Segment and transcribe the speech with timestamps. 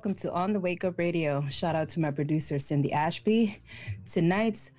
[0.00, 1.46] Welcome to On the Wake Up Radio.
[1.50, 3.60] Shout out to my producer, Cindy Ashby.
[4.10, 4.70] Tonight's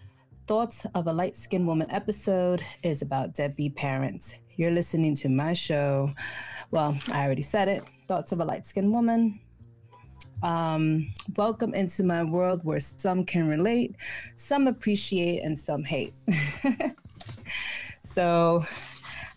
[0.47, 4.39] Thoughts of a Light Skinned Woman episode is about deadbeat parents.
[4.55, 6.09] You're listening to my show.
[6.71, 9.39] Well, I already said it Thoughts of a Light Skinned Woman.
[10.41, 13.95] Um, welcome into my world where some can relate,
[14.37, 16.15] some appreciate, and some hate.
[18.03, 18.65] so,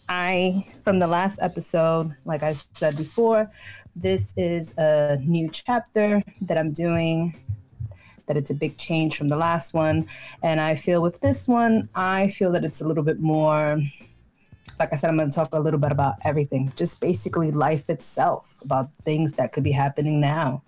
[0.09, 3.51] I, from the last episode, like I said before,
[3.97, 7.35] this is a new chapter that I'm doing,
[8.27, 10.09] that it's a big change from the last one.
[10.43, 13.80] And I feel with this one, I feel that it's a little bit more,
[14.79, 17.88] like I said, I'm going to talk a little bit about everything, just basically life
[17.88, 20.63] itself, about things that could be happening now,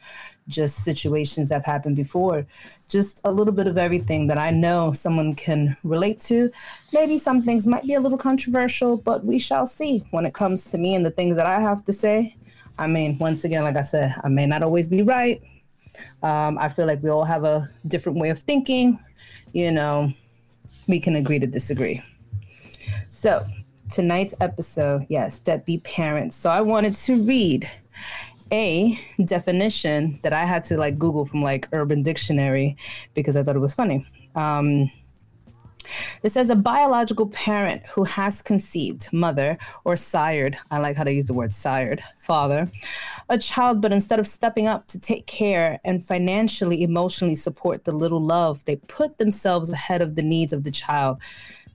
[0.48, 2.47] just situations that have happened before,
[2.89, 6.53] just a little bit of everything that I know someone can relate to.
[6.93, 10.67] Maybe some things might be a little controversial, but we shall see when it comes
[10.67, 12.37] to me and the things that I have to say.
[12.78, 15.41] I mean, once again, like I said, I may not always be right.
[16.22, 18.98] Um, I feel like we all have a different way of thinking.
[19.52, 20.10] You know,
[20.86, 22.02] we can agree to disagree.
[23.10, 23.44] So,
[23.91, 26.36] tonight's episode, yes, deadbeat parents.
[26.36, 27.69] So, I wanted to read
[28.52, 32.77] a definition that I had to like Google from like Urban Dictionary
[33.14, 34.06] because I thought it was funny.
[34.34, 34.91] Um,
[36.23, 41.15] it says a biological parent who has conceived, mother, or sired, I like how they
[41.15, 42.70] use the word sired, father,
[43.28, 47.93] a child, but instead of stepping up to take care and financially, emotionally support the
[47.93, 51.19] little love, they put themselves ahead of the needs of the child.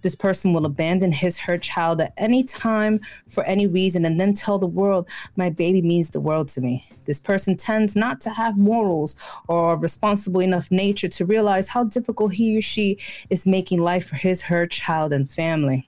[0.02, 3.00] This person will abandon his, her child at any time
[3.30, 6.86] for any reason and then tell the world, my baby means the world to me.
[7.06, 9.16] This person tends not to have morals
[9.48, 12.98] or responsible enough nature to realize how difficult he or she
[13.30, 15.88] is making life for his, her child and family.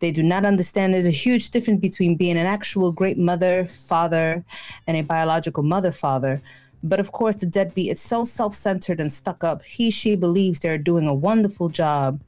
[0.00, 4.44] They do not understand there's a huge difference between being an actual great mother, father,
[4.86, 6.42] and a biological mother, father.
[6.82, 9.62] But of course, the deadbeat is so self centered and stuck up.
[9.62, 12.20] He, she believes they're doing a wonderful job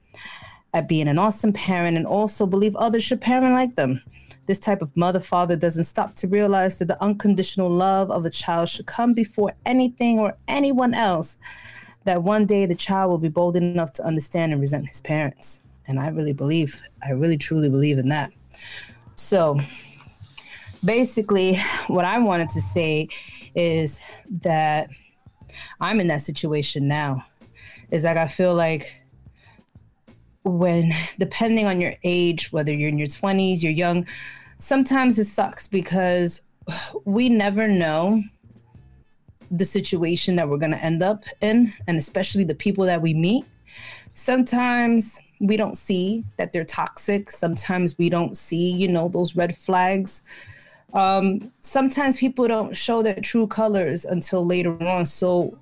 [0.74, 4.02] at being an awesome parent and also believe others should parent like them.
[4.46, 8.30] This type of mother father doesn't stop to realize that the unconditional love of a
[8.30, 11.36] child should come before anything or anyone else.
[12.04, 15.64] That one day the child will be bold enough to understand and resent his parents.
[15.86, 18.32] And I really believe, I really truly believe in that.
[19.16, 19.58] So
[20.84, 21.56] basically,
[21.88, 23.08] what I wanted to say
[23.54, 24.00] is
[24.42, 24.88] that
[25.80, 27.26] I'm in that situation now.
[27.90, 28.92] Is like I feel like
[30.44, 34.06] when depending on your age, whether you're in your 20s, you're young,
[34.58, 36.42] sometimes it sucks because
[37.04, 38.22] we never know
[39.50, 43.14] the situation that we're going to end up in, and especially the people that we
[43.14, 43.44] meet.
[44.14, 47.30] Sometimes we don't see that they're toxic.
[47.30, 50.22] Sometimes we don't see, you know, those red flags.
[50.92, 55.06] Um, sometimes people don't show their true colors until later on.
[55.06, 55.58] So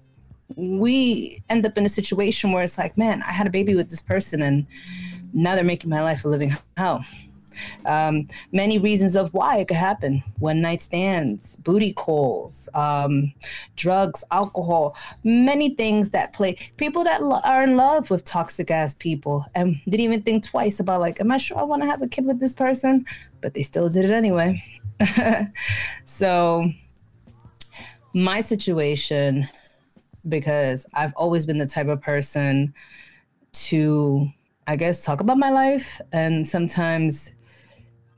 [0.54, 3.90] we end up in a situation where it's like, man, I had a baby with
[3.90, 4.66] this person and
[5.32, 7.04] now they're making my life a living hell.
[7.86, 13.32] Um, many reasons of why it could happen one night stands, booty calls, um,
[13.76, 16.56] drugs, alcohol, many things that play.
[16.76, 20.80] People that lo- are in love with toxic ass people and didn't even think twice
[20.80, 23.06] about, like, am I sure I want to have a kid with this person?
[23.40, 24.62] But they still did it anyway.
[26.04, 26.68] so,
[28.12, 29.46] my situation
[30.28, 32.74] because I've always been the type of person
[33.52, 34.26] to,
[34.66, 36.00] I guess, talk about my life.
[36.12, 37.32] And sometimes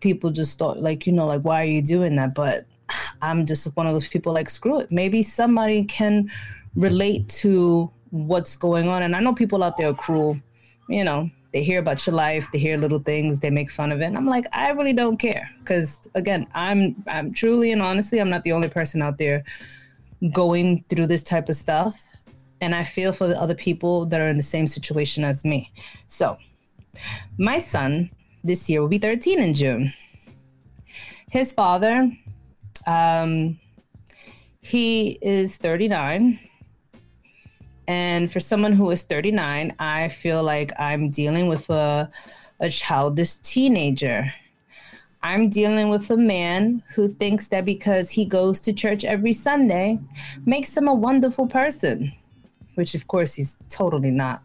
[0.01, 2.35] people just thought, like, you know, like, why are you doing that?
[2.35, 2.67] But
[3.23, 4.91] I'm just one of those people like, screw it.
[4.91, 6.31] Maybe somebody can
[6.75, 9.03] relate to what's going on.
[9.03, 10.39] And I know people out there are cruel,
[10.89, 14.01] you know, they hear about your life, they hear little things, they make fun of
[14.01, 14.05] it.
[14.05, 15.49] And I'm like, I really don't care.
[15.65, 19.45] Cause again, I'm I'm truly and honestly, I'm not the only person out there
[20.33, 22.03] going through this type of stuff.
[22.61, 25.71] And I feel for the other people that are in the same situation as me.
[26.09, 26.37] So,
[27.39, 28.11] my son
[28.43, 29.93] this year will be 13 in June.
[31.31, 32.11] His father,
[32.87, 33.59] um,
[34.61, 36.39] he is 39.
[37.87, 42.11] And for someone who is 39, I feel like I'm dealing with a,
[42.61, 44.27] a childish teenager.
[45.23, 49.99] I'm dealing with a man who thinks that because he goes to church every Sunday
[50.47, 52.13] makes him a wonderful person,
[52.77, 54.43] which of course he's totally not.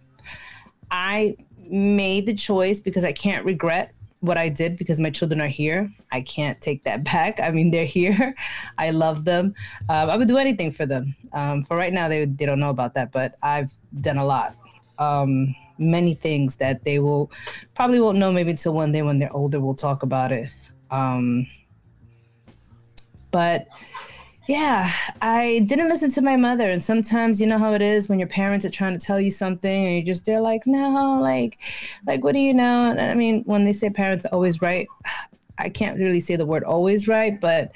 [0.90, 1.38] I
[1.70, 3.94] made the choice because I can't regret
[4.24, 5.92] what I did because my children are here.
[6.12, 7.40] I can't take that back.
[7.40, 8.34] I mean, they're here.
[8.78, 9.54] I love them.
[9.90, 11.16] Um, I would do anything for them.
[11.34, 13.72] Um, for right now, they, they don't know about that, but I've
[14.02, 14.56] done a lot.
[14.98, 17.32] Um, many things that they will
[17.76, 20.50] probably won't know maybe until one day when they're older, we'll talk about it.
[20.94, 21.48] Um,
[23.32, 23.68] but
[24.48, 24.90] yeah,
[25.22, 26.70] I didn't listen to my mother.
[26.70, 29.32] And sometimes you know how it is when your parents are trying to tell you
[29.32, 31.58] something and you just they're like, no, like,
[32.06, 32.92] like what do you know?
[32.92, 34.88] And I mean, when they say parents are always right,
[35.58, 37.72] I can't really say the word always right, but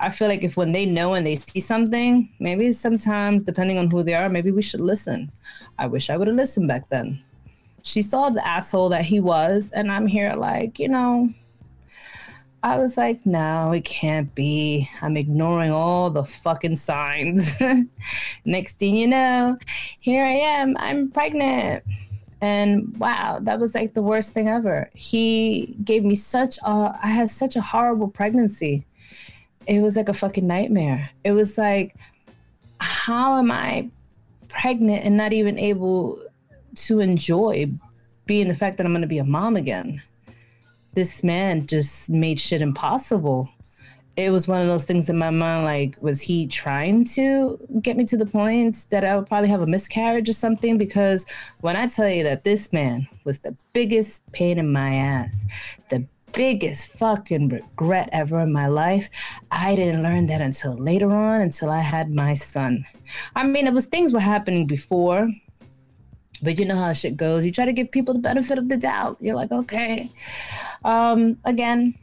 [0.00, 3.90] I feel like if when they know and they see something, maybe sometimes depending on
[3.90, 5.30] who they are, maybe we should listen.
[5.78, 7.22] I wish I would have listened back then.
[7.82, 11.32] She saw the asshole that he was, and I'm here like, you know,
[12.64, 14.88] I was like, no, it can't be.
[15.00, 17.60] I'm ignoring all the fucking signs.
[18.44, 19.58] Next thing you know,
[19.98, 20.76] here I am.
[20.78, 21.82] I'm pregnant.
[22.40, 24.90] And wow, that was like the worst thing ever.
[24.94, 28.86] He gave me such a, I had such a horrible pregnancy.
[29.66, 31.10] It was like a fucking nightmare.
[31.24, 31.96] It was like,
[32.78, 33.88] how am I
[34.48, 36.22] pregnant and not even able
[36.74, 37.70] to enjoy
[38.26, 40.02] being the fact that I'm going to be a mom again?
[40.94, 43.48] This man just made shit impossible.
[44.16, 47.96] It was one of those things in my mind like, was he trying to get
[47.96, 50.76] me to the point that I would probably have a miscarriage or something?
[50.76, 51.24] Because
[51.62, 55.46] when I tell you that this man was the biggest pain in my ass,
[55.88, 59.08] the biggest fucking regret ever in my life.
[59.50, 62.84] I didn't learn that until later on, until I had my son.
[63.34, 65.30] I mean, it was things were happening before,
[66.42, 67.44] but you know how shit goes.
[67.44, 69.16] You try to give people the benefit of the doubt.
[69.20, 70.10] You're like, okay.
[70.84, 71.94] Um, again,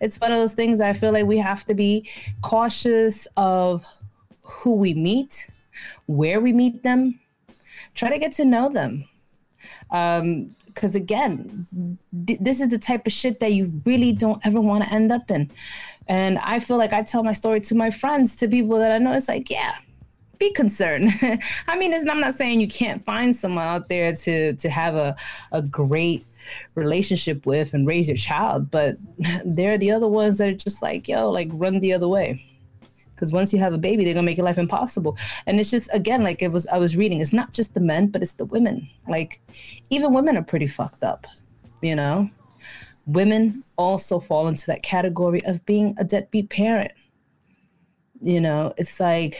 [0.00, 2.08] it's one of those things I feel like we have to be
[2.42, 3.84] cautious of
[4.42, 5.50] who we meet,
[6.06, 7.18] where we meet them,
[7.94, 9.08] try to get to know them.
[9.90, 11.68] Um, because again,
[12.12, 15.30] this is the type of shit that you really don't ever want to end up
[15.30, 15.48] in.
[16.08, 18.98] And I feel like I tell my story to my friends, to people that I
[18.98, 19.12] know.
[19.12, 19.76] It's like, yeah,
[20.38, 21.12] be concerned.
[21.68, 25.16] I mean, I'm not saying you can't find someone out there to to have a
[25.52, 26.26] a great
[26.74, 28.96] relationship with and raise your child, but
[29.44, 32.40] they're the other ones that are just like, yo, like run the other way.
[33.14, 35.16] Because once you have a baby, they're gonna make your life impossible.
[35.46, 38.08] And it's just again, like it was I was reading, it's not just the men,
[38.08, 38.88] but it's the women.
[39.08, 39.40] Like
[39.90, 41.26] even women are pretty fucked up,
[41.80, 42.28] you know?
[43.06, 46.92] Women also fall into that category of being a deadbeat parent.
[48.20, 49.36] You know, it's like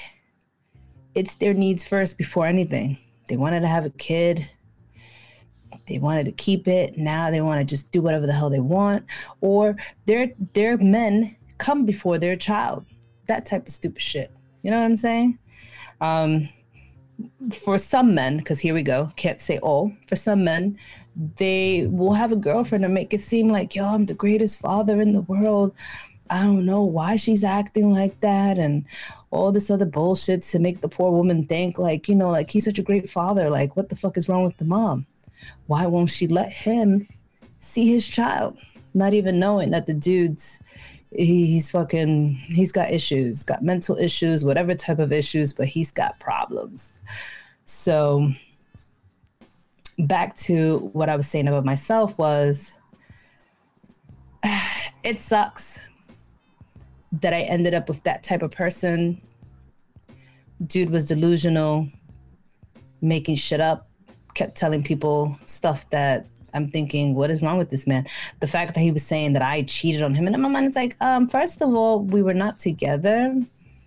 [1.14, 2.98] it's their needs first before anything.
[3.28, 4.48] They wanted to have a kid.
[5.86, 6.96] They wanted to keep it.
[6.96, 9.04] Now they want to just do whatever the hell they want.
[9.40, 9.76] Or
[10.06, 12.86] their their men come before their child.
[13.26, 14.30] That type of stupid shit.
[14.62, 15.38] You know what I'm saying?
[16.00, 16.48] Um,
[17.52, 19.92] for some men, because here we go, can't say all.
[20.08, 20.78] For some men,
[21.36, 25.00] they will have a girlfriend and make it seem like, yo, I'm the greatest father
[25.00, 25.74] in the world.
[26.30, 28.84] I don't know why she's acting like that and
[29.30, 32.64] all this other bullshit to make the poor woman think like, you know, like he's
[32.64, 33.50] such a great father.
[33.50, 35.06] Like, what the fuck is wrong with the mom?
[35.66, 37.08] Why won't she let him
[37.60, 38.58] see his child?
[38.94, 40.60] Not even knowing that the dude's
[41.10, 46.18] he's fucking he's got issues, got mental issues, whatever type of issues, but he's got
[46.20, 47.00] problems.
[47.64, 48.30] So
[49.98, 52.78] back to what I was saying about myself was
[55.04, 55.78] it sucks
[57.12, 59.20] that I ended up with that type of person.
[60.66, 61.88] Dude was delusional,
[63.00, 63.88] making shit up,
[64.34, 68.06] kept telling people stuff that I'm thinking, what is wrong with this man?
[68.40, 70.66] The fact that he was saying that I cheated on him, and in my mind,
[70.66, 73.34] it's like, um, first of all, we were not together.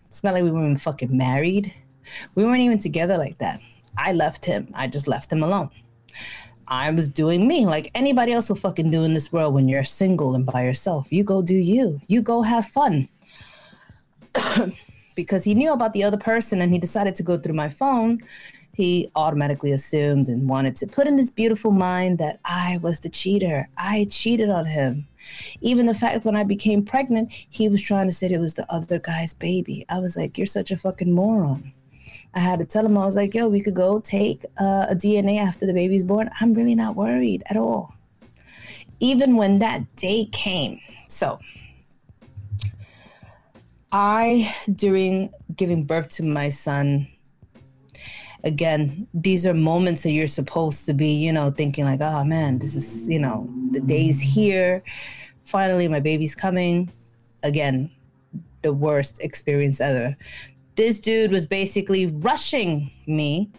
[0.07, 1.73] It's not like we were even fucking married.
[2.35, 3.61] We weren't even together like that.
[3.97, 4.69] I left him.
[4.73, 5.69] I just left him alone.
[6.67, 9.85] I was doing me like anybody else will fucking do in this world when you're
[9.85, 11.07] single and by yourself.
[11.09, 12.01] You go do you.
[12.07, 13.07] You go have fun.
[15.15, 18.21] because he knew about the other person and he decided to go through my phone,
[18.77, 23.09] he automatically assumed and wanted to put in his beautiful mind that I was the
[23.09, 23.67] cheater.
[23.75, 25.07] I cheated on him.
[25.61, 28.71] Even the fact when I became pregnant, he was trying to say it was the
[28.71, 29.83] other guy's baby.
[29.89, 31.73] I was like, You're such a fucking moron.
[32.35, 34.95] I had to tell him, I was like, Yo, we could go take uh, a
[34.95, 36.29] DNA after the baby's born.
[36.39, 37.95] I'm really not worried at all.
[38.99, 40.79] Even when that day came.
[41.07, 41.39] So,
[43.91, 47.07] I, during giving birth to my son,
[48.47, 52.57] again, these are moments that you're supposed to be, you know, thinking like, oh man,
[52.57, 54.81] this is, you know, the day's here.
[55.43, 56.89] Finally, my baby's coming.
[57.43, 57.91] Again,
[58.61, 60.15] the worst experience ever.
[60.75, 63.51] This dude was basically rushing me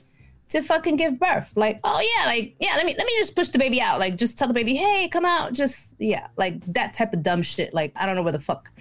[0.49, 1.53] to fucking give birth.
[1.55, 4.01] Like, oh yeah, like yeah, let me let me just push the baby out.
[4.01, 5.53] Like, just tell the baby, hey, come out.
[5.53, 7.75] Just yeah, like that type of dumb shit.
[7.75, 8.73] Like, I don't know where the fuck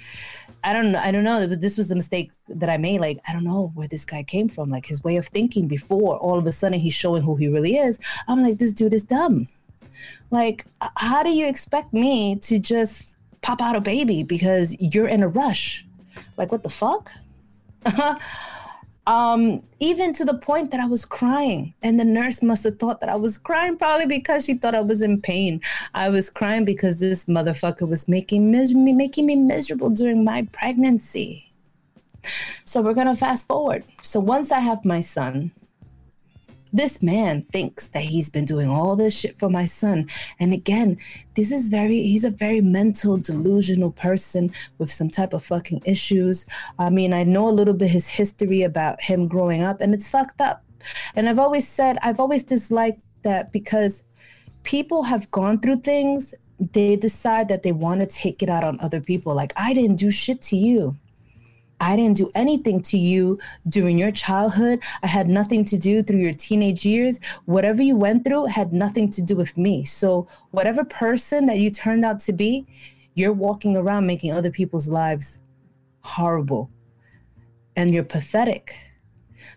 [0.68, 1.00] I don't know.
[1.00, 1.48] I don't know.
[1.48, 3.00] Was, this was the mistake that I made.
[3.00, 4.70] Like, I don't know where this guy came from.
[4.70, 7.78] Like his way of thinking before all of a sudden he's showing who he really
[7.78, 8.02] is.
[8.28, 9.48] I'm like, this dude is dumb.
[10.30, 10.66] Like,
[10.98, 15.30] how do you expect me to just pop out a baby because you're in a
[15.30, 15.86] rush?
[16.36, 17.12] Like, what the fuck?
[19.08, 21.74] um, even to the point that I was crying.
[21.82, 24.82] And the nurse must have thought that I was crying, probably because she thought I
[24.82, 25.62] was in pain.
[25.96, 30.48] I was crying because this motherfucker was making mis- me making me miserable during my
[30.52, 31.50] pregnancy.
[32.66, 33.86] So we're gonna fast forward.
[34.02, 35.52] So once I have my son,
[36.78, 40.08] this man thinks that he's been doing all this shit for my son.
[40.40, 40.98] And again,
[41.36, 46.46] this is very, he's a very mental, delusional person with some type of fucking issues.
[46.80, 50.10] I mean, I know a little bit his history about him growing up, and it's
[50.10, 50.64] fucked up.
[51.16, 54.04] And I've always said, I've always disliked that because
[54.64, 56.34] people have gone through things,
[56.74, 59.34] they decide that they want to take it out on other people.
[59.34, 60.96] Like, I didn't do shit to you.
[61.80, 64.84] I didn't do anything to you during your childhood.
[65.04, 67.20] I had nothing to do through your teenage years.
[67.46, 69.86] Whatever you went through had nothing to do with me.
[69.86, 72.66] So, whatever person that you turned out to be,
[73.14, 75.40] you're walking around making other people's lives
[76.02, 76.72] horrible.
[77.76, 78.76] And you're pathetic.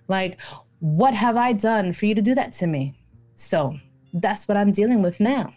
[0.09, 0.39] Like,
[0.81, 2.95] what have I done for you to do that to me?
[3.35, 3.77] So,
[4.12, 5.55] that's what I'm dealing with now.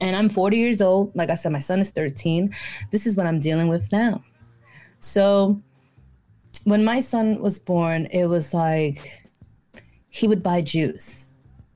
[0.00, 1.14] And I'm 40 years old.
[1.14, 2.52] Like I said, my son is 13.
[2.90, 4.24] This is what I'm dealing with now.
[5.00, 5.60] So
[6.64, 9.26] when my son was born, it was like
[10.08, 11.26] he would buy juice.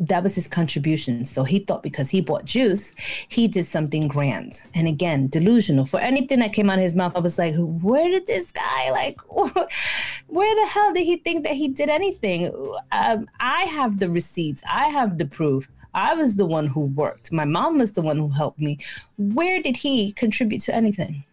[0.00, 1.25] That was his contribution.
[1.25, 2.95] So he thought because he bought juice,
[3.28, 4.61] he did something grand.
[4.75, 5.85] And again, delusional.
[5.85, 8.90] For anything that came out of his mouth, I was like, where did this guy,
[8.90, 12.52] like, where the hell did he think that he did anything?
[12.93, 15.69] Um, I have the receipts, I have the proof.
[15.95, 17.31] I was the one who worked.
[17.31, 18.78] My mom was the one who helped me.
[19.16, 21.25] Where did he contribute to anything?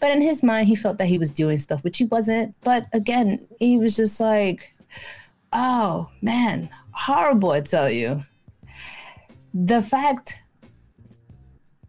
[0.00, 2.54] But in his mind, he felt that he was doing stuff, which he wasn't.
[2.62, 4.74] But again, he was just like,
[5.52, 8.22] oh man, horrible, I tell you.
[9.54, 10.42] The fact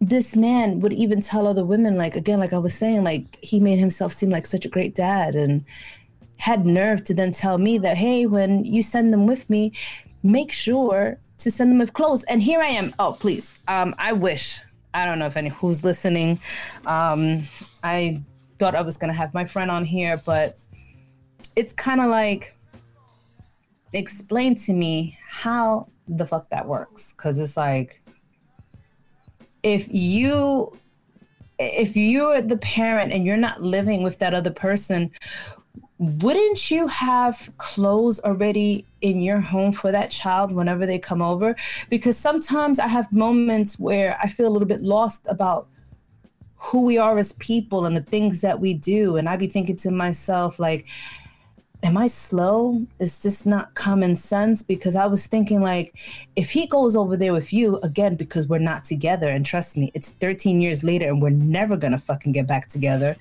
[0.01, 3.59] this man would even tell other women, like, again, like I was saying, like, he
[3.59, 5.63] made himself seem like such a great dad and
[6.37, 9.71] had nerve to then tell me that, hey, when you send them with me,
[10.23, 12.23] make sure to send them with clothes.
[12.25, 12.93] And here I am.
[12.99, 13.59] Oh, please.
[13.67, 14.59] Um, I wish
[14.93, 16.39] I don't know if any who's listening.
[16.85, 17.43] Um,
[17.83, 18.21] I
[18.59, 20.57] thought I was gonna have my friend on here, but
[21.55, 22.55] it's kind of like
[23.93, 28.01] explain to me how the fuck that works, because it's like
[29.63, 30.77] if you
[31.59, 35.11] if you're the parent and you're not living with that other person
[36.03, 41.55] wouldn't you have clothes already in your home for that child whenever they come over?
[41.89, 45.67] Because sometimes I have moments where I feel a little bit lost about
[46.57, 49.17] who we are as people and the things that we do.
[49.17, 50.87] And I'd be thinking to myself, like,
[51.83, 52.85] am I slow?
[52.99, 54.63] Is this not common sense?
[54.63, 55.97] Because I was thinking, like,
[56.35, 59.91] if he goes over there with you, again, because we're not together, and trust me,
[59.93, 63.15] it's 13 years later and we're never gonna fucking get back together.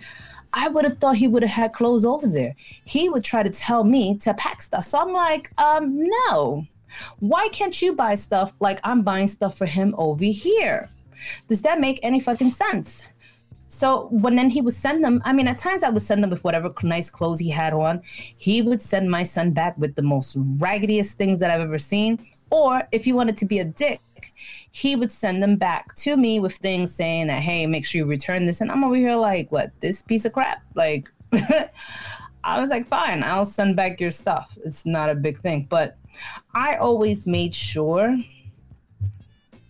[0.54, 2.54] I would have thought he would have had clothes over there.
[2.84, 4.84] He would try to tell me to pack stuff.
[4.84, 6.66] So I'm like, um, no.
[7.20, 10.90] Why can't you buy stuff like I'm buying stuff for him over here?
[11.48, 13.08] Does that make any fucking sense?
[13.68, 16.28] So when then he would send them, I mean, at times I would send them
[16.28, 18.02] with whatever nice clothes he had on.
[18.04, 22.18] He would send my son back with the most raggediest things that I've ever seen.
[22.50, 24.02] Or if he wanted to be a dick,
[24.70, 28.04] he would send them back to me with things saying that, hey, make sure you
[28.04, 28.60] return this.
[28.60, 30.62] And I'm over here like, what, this piece of crap?
[30.74, 31.08] Like,
[32.44, 34.58] I was like, fine, I'll send back your stuff.
[34.64, 35.66] It's not a big thing.
[35.68, 35.96] But
[36.54, 38.16] I always made sure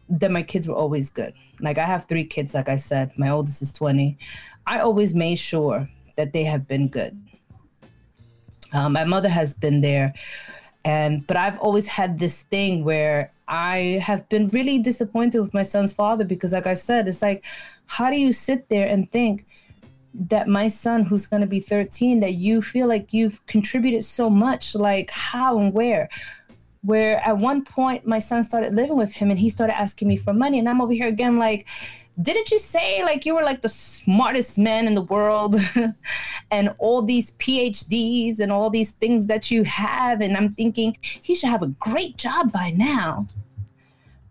[0.08, 1.34] that my kids were always good.
[1.60, 4.18] Like, I have three kids, like I said, my oldest is 20.
[4.66, 7.20] I always made sure that they have been good.
[8.72, 10.14] Um, my mother has been there
[10.84, 15.62] and but i've always had this thing where i have been really disappointed with my
[15.62, 17.44] son's father because like i said it's like
[17.86, 19.46] how do you sit there and think
[20.14, 24.30] that my son who's going to be 13 that you feel like you've contributed so
[24.30, 26.08] much like how and where
[26.82, 30.16] where at one point my son started living with him and he started asking me
[30.16, 31.68] for money and i'm over here again like
[32.20, 35.56] didn't you say like you were like the smartest man in the world
[36.50, 40.20] and all these PhDs and all these things that you have?
[40.20, 43.26] And I'm thinking he should have a great job by now.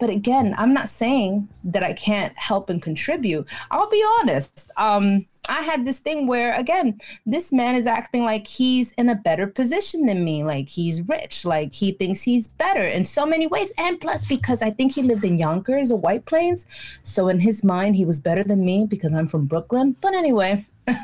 [0.01, 3.47] But again, I'm not saying that I can't help and contribute.
[3.69, 4.71] I'll be honest.
[4.75, 9.15] Um, I had this thing where, again, this man is acting like he's in a
[9.15, 13.45] better position than me, like he's rich, like he thinks he's better in so many
[13.45, 13.71] ways.
[13.77, 16.65] And plus, because I think he lived in Yonkers or White Plains.
[17.03, 19.95] So in his mind, he was better than me because I'm from Brooklyn.
[20.01, 20.65] But anyway,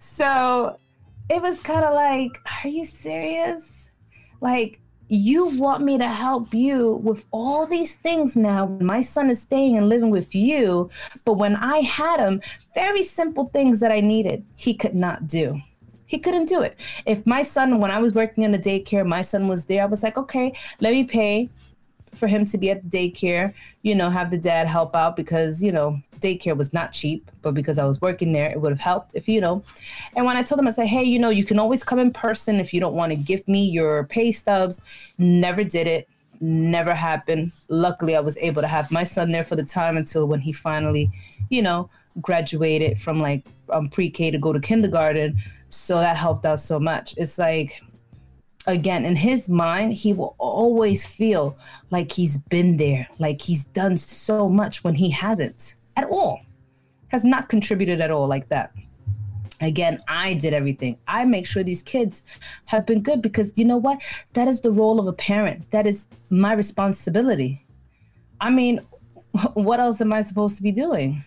[0.00, 0.78] so
[1.30, 3.88] it was kind of like, are you serious?
[4.42, 8.66] Like, you want me to help you with all these things now.
[8.80, 10.90] My son is staying and living with you.
[11.24, 12.40] But when I had him,
[12.74, 15.58] very simple things that I needed, he could not do.
[16.06, 16.78] He couldn't do it.
[17.04, 19.86] If my son, when I was working in the daycare, my son was there, I
[19.86, 21.50] was like, okay, let me pay
[22.16, 25.62] for him to be at the daycare, you know, have the dad help out because,
[25.62, 28.80] you know, daycare was not cheap, but because I was working there, it would have
[28.80, 29.62] helped if, you know.
[30.14, 32.12] And when I told him, I said, hey, you know, you can always come in
[32.12, 34.80] person if you don't want to give me your pay stubs.
[35.18, 36.08] Never did it.
[36.40, 37.52] Never happened.
[37.68, 40.52] Luckily, I was able to have my son there for the time until when he
[40.52, 41.10] finally,
[41.48, 41.88] you know,
[42.20, 45.38] graduated from like um, pre K to go to kindergarten.
[45.70, 47.14] So that helped out so much.
[47.16, 47.80] It's like,
[48.66, 51.56] again, in his mind, he will always feel
[51.90, 56.40] like he's been there, like he's done so much when he hasn't at all,
[57.08, 58.72] has not contributed at all like that.
[59.60, 60.98] Again, I did everything.
[61.08, 62.22] I make sure these kids
[62.66, 64.02] have been good because you know what?
[64.34, 65.70] That is the role of a parent.
[65.70, 67.62] That is my responsibility.
[68.40, 68.80] I mean,
[69.54, 71.24] what else am I supposed to be doing?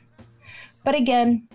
[0.84, 1.48] But again,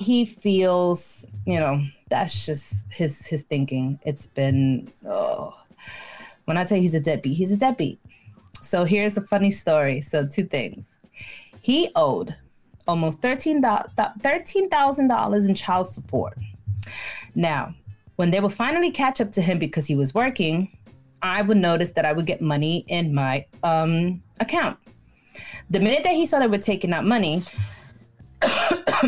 [0.00, 4.00] he feels, you know, that's just his his thinking.
[4.04, 5.54] It's been oh,
[6.46, 8.00] when I tell you he's a deadbeat, he's a deadbeat.
[8.62, 10.00] So here's a funny story.
[10.00, 11.00] So two things.
[11.60, 12.34] He owed
[12.88, 16.38] almost thirteen thousand dollars in child support.
[17.34, 17.74] Now,
[18.16, 20.76] when they would finally catch up to him because he was working,
[21.22, 24.78] I would notice that I would get money in my um, account.
[25.68, 27.42] The minute that he saw they were taking out money,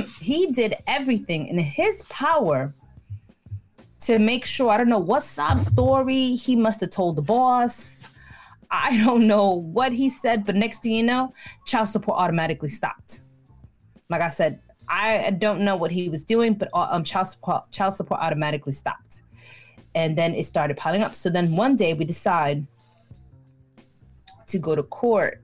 [0.21, 2.73] he did everything in his power
[4.01, 8.09] to make sure I don't know what sob story he must have told the boss.
[8.71, 11.33] I don't know what he said, but next thing you know,
[11.67, 13.21] child support automatically stopped.
[14.09, 17.71] Like I said, I don't know what he was doing, but uh, um, child support
[17.71, 19.23] child support automatically stopped,
[19.95, 21.15] and then it started piling up.
[21.15, 22.67] So then one day we decide
[24.49, 25.43] to go to court,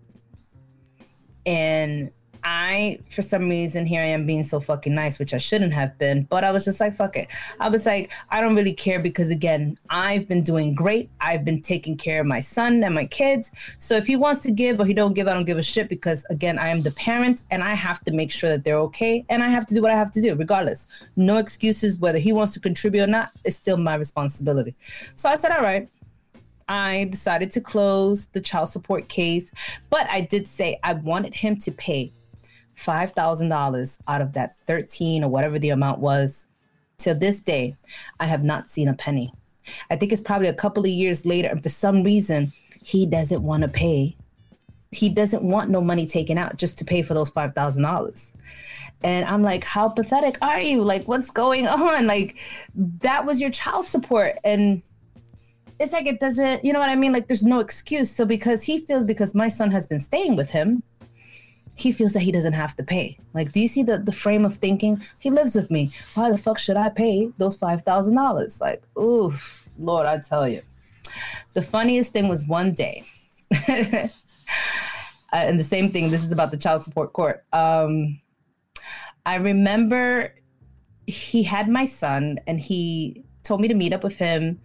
[1.46, 2.11] and
[2.50, 5.98] I, for some reason, here I am being so fucking nice, which I shouldn't have
[5.98, 7.28] been, but I was just like, fuck it.
[7.61, 11.11] I was like, I don't really care because, again, I've been doing great.
[11.20, 13.50] I've been taking care of my son and my kids.
[13.78, 15.90] So if he wants to give or he don't give, I don't give a shit
[15.90, 19.26] because, again, I am the parent and I have to make sure that they're okay
[19.28, 20.88] and I have to do what I have to do, regardless.
[21.16, 24.74] No excuses, whether he wants to contribute or not, it's still my responsibility.
[25.16, 25.87] So I said, all right.
[26.70, 29.52] I decided to close the child support case,
[29.88, 32.12] but I did say I wanted him to pay
[32.79, 36.47] $5,000 out of that 13 or whatever the amount was.
[36.99, 37.77] To this day,
[38.19, 39.33] I have not seen a penny.
[39.91, 43.43] I think it's probably a couple of years later, and for some reason, he doesn't
[43.43, 44.17] want to pay.
[44.91, 48.37] He doesn't want no money taken out just to pay for those $5,000.
[49.03, 50.83] And I'm like, how pathetic are you?
[50.83, 52.07] Like, what's going on?
[52.07, 52.37] Like,
[52.75, 54.35] that was your child support.
[54.43, 54.83] And
[55.79, 57.12] it's like, it doesn't, you know what I mean?
[57.12, 58.11] Like, there's no excuse.
[58.11, 60.83] So, because he feels because my son has been staying with him,
[61.79, 63.17] he feels that he doesn't have to pay.
[63.35, 65.01] Like, do you see the, the frame of thinking?
[65.19, 65.91] He lives with me.
[66.14, 68.61] Why the fuck should I pay those $5,000?
[68.61, 70.62] Like, oof, Lord, I tell you.
[71.53, 73.05] The funniest thing was one day,
[73.69, 74.09] uh,
[75.33, 77.45] and the same thing, this is about the child support court.
[77.53, 78.21] Um,
[79.25, 80.35] I remember
[81.07, 84.61] he had my son and he told me to meet up with him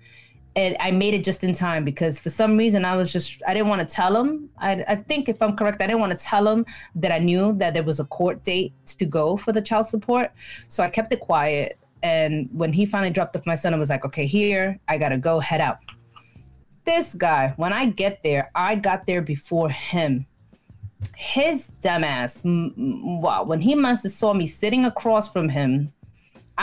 [0.56, 3.54] and I made it just in time because for some reason I was just I
[3.54, 4.50] didn't want to tell him.
[4.60, 7.54] I, I think if I'm correct, I didn't want to tell him that I knew
[7.54, 10.32] that there was a court date to go for the child support.
[10.68, 11.80] So I kept it quiet.
[12.04, 15.18] And when he finally dropped off my son, I was like, okay, here I gotta
[15.18, 15.80] go, head out.
[16.86, 20.26] This guy, when I get there, I got there before him.
[21.16, 22.42] His dumbass,
[23.22, 25.94] wow, when he must have saw me sitting across from him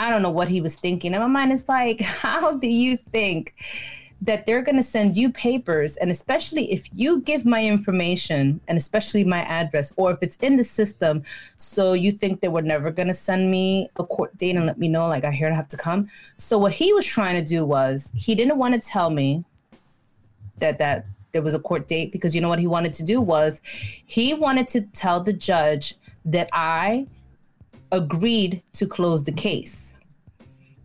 [0.01, 1.13] I don't know what he was thinking.
[1.13, 3.53] And my mind is like, how do you think
[4.23, 5.95] that they're going to send you papers?
[5.97, 10.57] And especially if you give my information and especially my address, or if it's in
[10.57, 11.21] the system,
[11.57, 14.79] so you think they were never going to send me a court date and let
[14.79, 16.09] me know, like, I hear I have to come.
[16.37, 19.45] So what he was trying to do was he didn't want to tell me
[20.57, 23.21] that that there was a court date because you know what he wanted to do
[23.21, 27.07] was he wanted to tell the judge that I
[27.91, 29.95] agreed to close the case.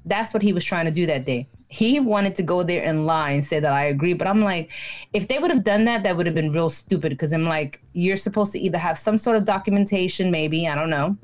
[0.05, 1.49] That's what he was trying to do that day.
[1.69, 4.15] He wanted to go there and lie and say that I agree.
[4.15, 4.71] But I'm like,
[5.13, 7.83] if they would have done that, that would have been real stupid because I'm like,
[7.93, 11.17] you're supposed to either have some sort of documentation, maybe, I don't know,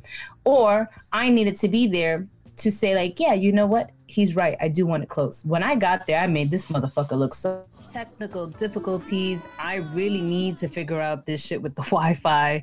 [0.45, 3.91] or I needed to be there to say, like, yeah, you know what?
[4.13, 4.59] He's right.
[4.61, 5.43] I do want it close.
[5.43, 9.47] When I got there, I made this motherfucker look so technical difficulties.
[9.59, 12.63] I really need to figure out this shit with the Wi Fi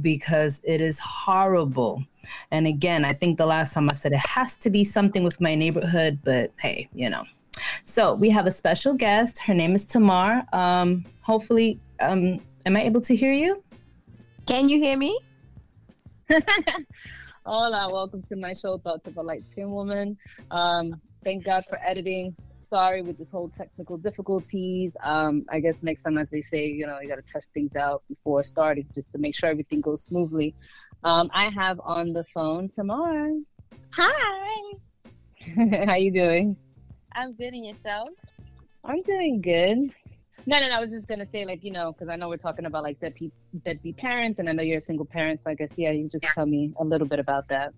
[0.00, 2.04] because it is horrible.
[2.52, 5.40] And again, I think the last time I said it has to be something with
[5.40, 7.24] my neighborhood, but hey, you know.
[7.84, 9.40] So we have a special guest.
[9.40, 10.44] Her name is Tamar.
[10.52, 13.60] Um, hopefully, um, am I able to hear you?
[14.46, 15.18] Can you hear me?
[17.46, 20.18] Hola, welcome to my show, Thoughts of a Light Skin Woman.
[20.50, 22.34] Um, thank God for editing.
[22.68, 24.96] Sorry with this whole technical difficulties.
[25.00, 27.76] Um, I guess next time, as they say, you know, you got to test things
[27.76, 30.56] out before starting, just to make sure everything goes smoothly.
[31.04, 33.30] Um, I have on the phone Tamar.
[33.92, 34.62] Hi.
[35.86, 36.56] How you doing?
[37.12, 38.08] I'm good and yourself?
[38.84, 39.94] I'm doing good.
[40.48, 40.76] No, no, no.
[40.76, 43.00] I was just gonna say, like, you know, because I know we're talking about like
[43.00, 43.32] deadbeat,
[43.64, 46.24] deadbeat parents, and I know you're a single parent, so I guess yeah, you just
[46.24, 47.74] tell me a little bit about that.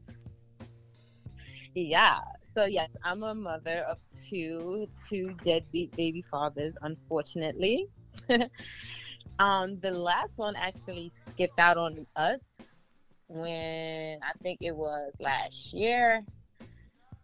[1.75, 2.21] Yeah.
[2.45, 7.87] So yes, I'm a mother of two, two deadbeat baby fathers, unfortunately.
[9.39, 12.43] um, the last one actually skipped out on us
[13.29, 16.23] when I think it was last year,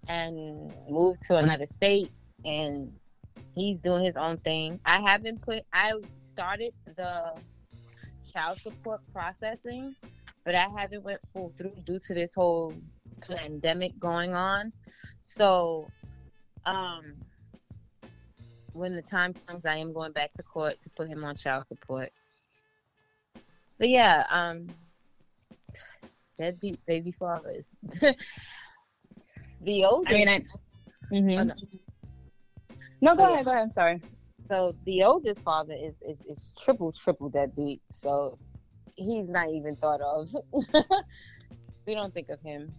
[0.09, 2.11] and moved to another state
[2.45, 2.93] and
[3.55, 4.81] he's doing his own thing.
[4.85, 7.33] I haven't put I started the
[8.33, 9.95] child support processing,
[10.45, 12.75] but I haven't went full through due to this whole
[13.21, 14.73] pandemic going on.
[15.23, 15.89] So
[16.67, 17.15] um
[18.73, 21.67] when the time comes I am going back to court to put him on child
[21.69, 22.11] support.
[23.79, 24.69] But yeah, um
[26.39, 27.65] deadbeat baby fathers.
[29.61, 30.41] the oldest I mean I
[31.13, 31.39] mm-hmm.
[31.39, 31.55] oh, no.
[33.05, 33.45] No, go ahead.
[33.45, 33.65] Go ahead.
[33.65, 34.01] I'm sorry.
[34.49, 37.83] So the oldest father is is, is triple triple deadbeat.
[37.93, 38.39] So
[38.95, 40.31] he's not even thought of.
[41.87, 42.73] we don't think of him.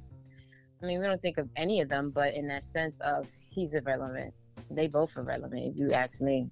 [0.81, 3.71] I mean, we don't think of any of them, but in that sense of he's
[3.75, 4.33] irrelevant.
[4.71, 6.49] They both are relevant, if you ask me.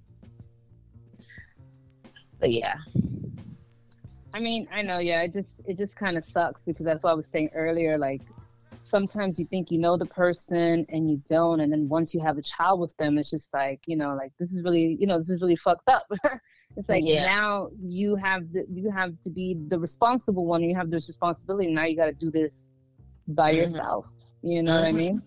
[2.39, 2.75] But yeah.
[4.36, 5.23] I mean, I know, yeah.
[5.23, 7.97] It just it just kind of sucks because that's what I was saying earlier.
[7.97, 8.21] Like
[8.93, 12.38] sometimes you think you know the person and you don't and then once you have
[12.38, 15.17] a child with them it's just like you know like this is really you know
[15.17, 16.06] this is really fucked up
[16.77, 17.25] it's like yeah.
[17.25, 21.71] now you have the, you have to be the responsible one you have this responsibility
[21.71, 22.67] now you got to do this
[23.29, 23.62] by mm-hmm.
[23.62, 24.06] yourself
[24.43, 24.84] you know mm-hmm.
[24.84, 24.97] what i mm-hmm.
[24.97, 25.23] mean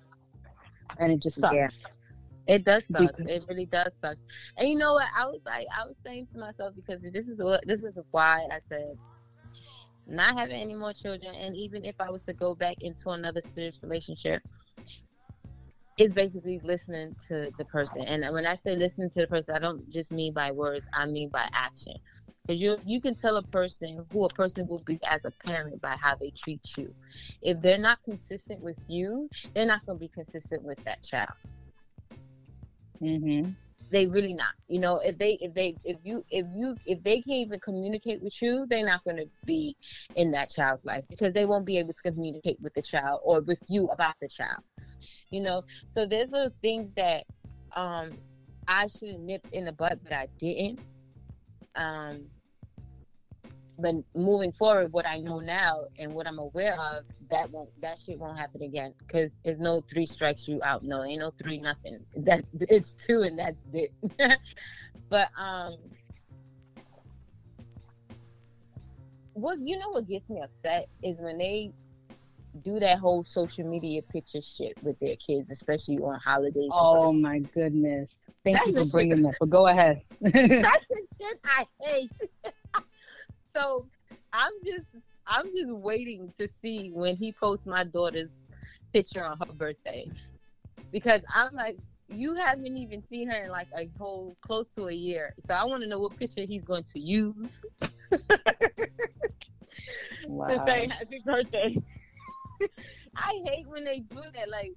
[1.00, 1.68] and it just sucks yeah.
[2.48, 3.10] It does suck.
[3.18, 4.16] it really does suck.
[4.56, 5.08] And you know what?
[5.18, 8.46] I was like, I was saying to myself because this is what this is why
[8.52, 8.96] I said
[10.06, 13.40] not having any more children, and even if I was to go back into another
[13.42, 14.42] serious relationship,
[15.98, 18.02] it's basically listening to the person.
[18.02, 21.06] And when I say listening to the person, I don't just mean by words, I
[21.06, 21.94] mean by action.
[22.46, 25.80] Because you you can tell a person who a person will be as a parent
[25.80, 26.94] by how they treat you.
[27.42, 31.28] If they're not consistent with you, they're not going to be consistent with that child.
[33.02, 37.02] Mm-hmm they really not you know if they if they if you if you if
[37.04, 39.76] they can't even communicate with you they're not going to be
[40.16, 43.40] in that child's life because they won't be able to communicate with the child or
[43.42, 44.62] with you about the child
[45.30, 45.62] you know?
[45.90, 47.24] So there's little things that
[47.76, 48.16] um
[48.68, 50.80] i should have nipped in the butt but i didn't.
[51.74, 52.26] Um
[53.78, 57.98] but moving forward, what I know now and what I'm aware of, that won't that
[57.98, 58.94] shit won't happen again.
[59.10, 60.82] Cause there's no three strikes you out.
[60.82, 62.00] No, ain't no three nothing.
[62.16, 63.92] That's it's two and that's it.
[65.10, 65.74] but um,
[69.34, 71.72] what you know what gets me upset is when they
[72.62, 76.70] do that whole social media picture shit with their kids, especially on holidays.
[76.72, 78.16] Oh my goodness!
[78.44, 79.24] Thank That's you for bringing shit.
[79.24, 79.36] that.
[79.40, 80.02] But go ahead.
[80.20, 82.10] That's the shit I hate.
[83.56, 83.86] So
[84.32, 84.86] I'm just
[85.26, 88.30] I'm just waiting to see when he posts my daughter's
[88.92, 90.10] picture on her birthday.
[90.92, 94.92] Because I'm like, you haven't even seen her in like a whole close to a
[94.92, 95.34] year.
[95.48, 97.58] So I want to know what picture he's going to use
[100.26, 100.46] wow.
[100.48, 101.76] to say happy birthday.
[103.16, 104.48] I hate when they do that.
[104.48, 104.72] Like,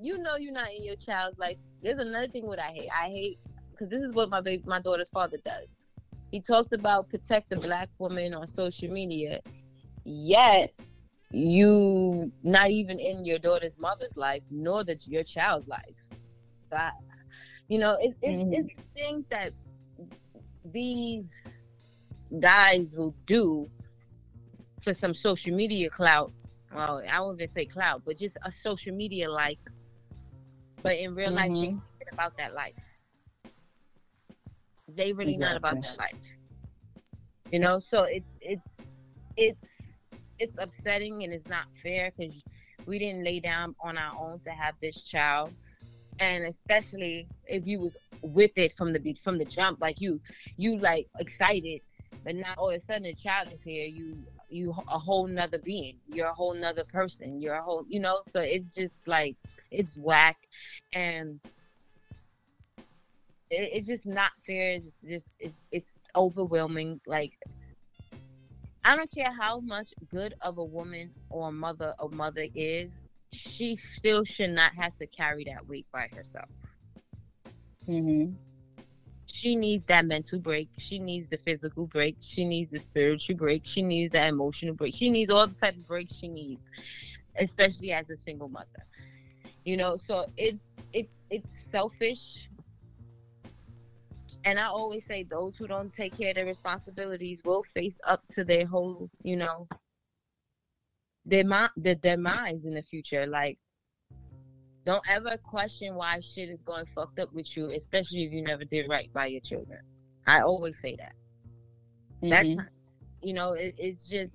[0.00, 1.56] you know, you're not in your child's life.
[1.82, 2.88] There's another thing what I hate.
[2.90, 3.38] I hate
[3.70, 5.68] because this is what my baby, my daughter's father does.
[6.34, 9.38] He talks about protect the black woman on social media,
[10.02, 10.72] yet
[11.30, 15.94] you not even in your daughter's mother's life, nor the, your child's life.
[16.72, 16.94] That
[17.68, 18.52] you know, it, it, mm-hmm.
[18.52, 19.52] it's things that
[20.72, 21.30] these
[22.40, 23.70] guys will do
[24.82, 26.32] for some social media clout.
[26.74, 29.60] Well, I won't even say clout, but just a social media like.
[30.82, 31.76] But in real mm-hmm.
[31.76, 31.78] life,
[32.10, 32.74] about that life.
[34.96, 35.54] They really exactly.
[35.54, 36.14] not about that life.
[37.50, 38.68] You know, so it's it's
[39.36, 39.68] it's
[40.38, 42.34] it's upsetting and it's not fair because
[42.86, 45.52] we didn't lay down on our own to have this child,
[46.18, 50.20] and especially if you was with it from the from the jump, like you
[50.56, 51.80] you like excited,
[52.24, 54.16] but now all of a sudden the child is here, you
[54.48, 58.20] you a whole nother being, you're a whole nother person, you're a whole you know,
[58.26, 59.36] so it's just like
[59.70, 60.36] it's whack
[60.94, 61.40] and
[63.54, 64.72] it, it's just not fair.
[64.72, 67.00] It's just it, it's overwhelming.
[67.06, 67.32] Like
[68.84, 72.90] I don't care how much good of a woman or mother a mother is,
[73.32, 76.48] she still should not have to carry that weight by herself.
[77.88, 78.34] Mm-hmm.
[79.26, 80.68] She needs that mental break.
[80.78, 82.16] She needs the physical break.
[82.20, 83.62] She needs the spiritual break.
[83.64, 84.94] She needs that emotional break.
[84.94, 86.62] She needs all the type of breaks she needs,
[87.38, 88.86] especially as a single mother.
[89.64, 90.58] You know, so it's
[90.92, 92.48] it's it's selfish.
[94.44, 98.22] And I always say those who don't take care of their responsibilities will face up
[98.34, 99.66] to their whole, you know,
[101.24, 103.26] their mind, their demise in the future.
[103.26, 103.58] Like,
[104.84, 108.64] don't ever question why shit is going fucked up with you, especially if you never
[108.64, 109.80] did right by your children.
[110.26, 111.14] I always say that.
[112.22, 112.56] Mm-hmm.
[112.56, 112.68] That's
[113.22, 114.34] you know, it, it's just,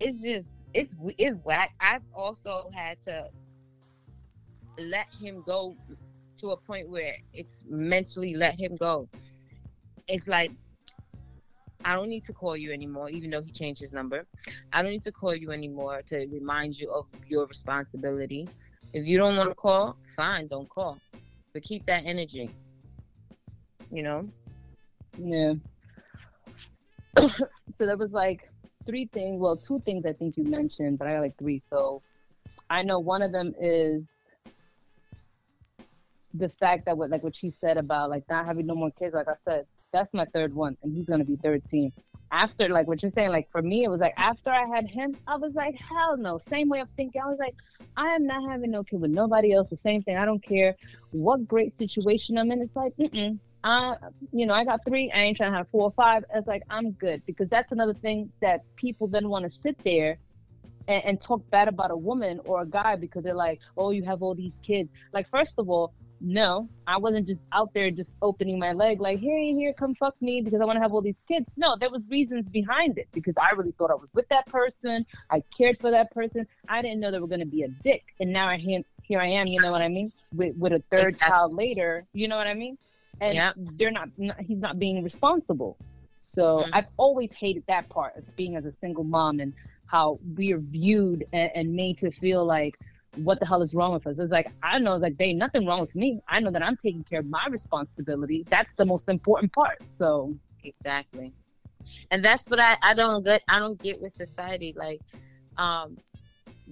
[0.00, 1.74] it's just, it's it's whack.
[1.80, 3.28] I've also had to
[4.78, 5.76] let him go
[6.38, 9.08] to a point where it's mentally let him go.
[10.08, 10.52] It's like
[11.84, 14.26] I don't need to call you anymore, even though he changed his number.
[14.72, 18.48] I don't need to call you anymore to remind you of your responsibility.
[18.92, 20.98] If you don't want to call, fine, don't call.
[21.52, 22.50] But keep that energy.
[23.92, 24.28] You know?
[25.16, 25.54] Yeah.
[27.70, 28.50] so there was like
[28.84, 31.60] three things, well, two things I think you mentioned, but I got like three.
[31.70, 32.02] So
[32.68, 34.02] I know one of them is
[36.38, 39.14] the fact that what like what she said about like not having no more kids,
[39.14, 41.92] like I said, that's my third one, and he's gonna be 13.
[42.32, 45.16] After like what you're saying, like for me, it was like after I had him,
[45.26, 46.38] I was like, hell no.
[46.38, 47.20] Same way of thinking.
[47.22, 47.54] I was like,
[47.96, 49.68] I am not having no kid with nobody else.
[49.70, 50.16] The same thing.
[50.16, 50.74] I don't care
[51.12, 52.62] what great situation I'm in.
[52.62, 53.96] It's like, mm I,
[54.32, 55.10] you know, I got three.
[55.10, 56.24] I ain't trying to have four or five.
[56.32, 60.18] It's like I'm good because that's another thing that people then want to sit there
[60.86, 64.04] and, and, talk bad about a woman or a guy because they're like, oh, you
[64.04, 64.88] have all these kids.
[65.12, 69.20] Like, first of all, no, I wasn't just out there just opening my leg like,
[69.20, 71.46] hey, here, come fuck me because I want to have all these kids.
[71.56, 75.04] No, there was reasons behind it because I really thought I was with that person.
[75.30, 76.46] I cared for that person.
[76.68, 78.04] I didn't know they were going to be a dick.
[78.20, 80.12] And now I here, here I am, you know what I mean?
[80.34, 81.28] With, with a third exactly.
[81.28, 82.78] child later, you know what I mean?
[83.20, 83.54] And yep.
[83.56, 85.76] they're not, not, he's not being responsible.
[86.18, 86.74] So mm-hmm.
[86.74, 89.52] I've always hated that part as being as a single mom and
[89.86, 92.78] how we are viewed and, and made to feel like,
[93.16, 94.16] what the hell is wrong with us?
[94.18, 96.20] It's like I know like they nothing wrong with me.
[96.28, 98.46] I know that I'm taking care of my responsibility.
[98.50, 99.82] That's the most important part.
[99.98, 101.32] So exactly.
[102.10, 104.74] And that's what I, I don't get I don't get with society.
[104.76, 105.00] Like
[105.56, 105.96] um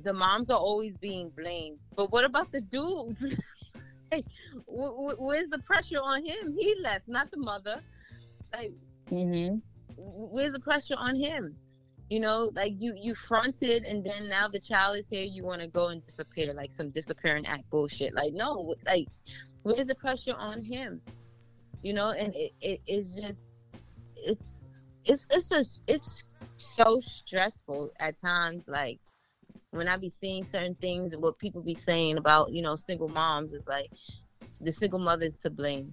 [0.02, 1.78] the moms are always being blamed.
[1.96, 3.22] But what about the dudes?
[4.10, 4.24] hey,
[4.66, 6.54] where's the pressure on him?
[6.58, 7.80] He left, not the mother.
[8.52, 8.72] Like
[9.10, 9.56] mm-hmm.
[9.96, 11.56] where's the pressure on him?
[12.14, 15.60] You know like you you fronted and then now the child is here you want
[15.60, 18.14] to go and disappear like some disappearing act bullshit.
[18.14, 19.08] Like no like
[19.64, 21.00] where's the pressure on him?
[21.82, 23.48] You know and it, it it's just
[24.16, 24.46] it's
[25.04, 26.22] it's it's just it's
[26.56, 29.00] so stressful at times like
[29.72, 33.08] when i be seeing certain things and what people be saying about you know single
[33.08, 33.90] moms is like
[34.60, 35.92] the single mother is to blame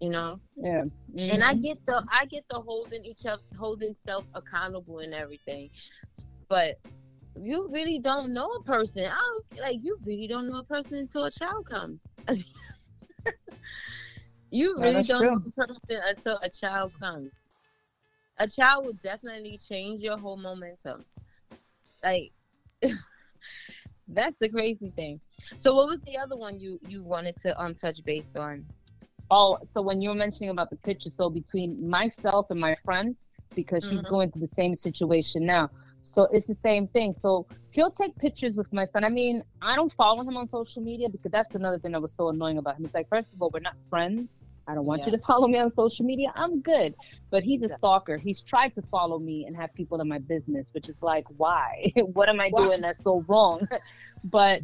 [0.00, 0.40] you know?
[0.56, 0.84] Yeah.
[1.14, 1.30] Mm-hmm.
[1.30, 1.62] and i mm-hmm.
[1.62, 5.70] get the i get the holding each other holding self accountable and everything.
[6.48, 6.78] But
[7.40, 9.04] you really don't know a person.
[9.04, 12.00] I don't like you really don't know a person until a child comes.
[14.54, 15.30] You really don't true.
[15.32, 17.32] know a person until a child comes.
[18.38, 21.04] A child will definitely change your whole momentum.
[22.04, 22.30] Like
[24.08, 25.20] that's the crazy thing.
[25.56, 28.64] So what was the other one you you wanted to um touch based on
[29.30, 33.16] Oh, so when you were mentioning about the picture, so between myself and my friend,
[33.54, 34.08] because she's mm-hmm.
[34.08, 35.70] going through the same situation now.
[36.02, 37.14] So it's the same thing.
[37.14, 39.04] So he'll take pictures with my son.
[39.04, 42.12] I mean, I don't follow him on social media because that's another thing that was
[42.12, 42.84] so annoying about him.
[42.84, 44.28] It's like, first of all, we're not friends.
[44.66, 45.06] I don't want yeah.
[45.06, 46.32] you to follow me on social media.
[46.34, 46.94] I'm good.
[47.30, 48.18] But he's a stalker.
[48.18, 51.92] He's tried to follow me and have people in my business, which is like, why?
[51.96, 53.66] what am I doing that's so wrong?
[54.24, 54.60] but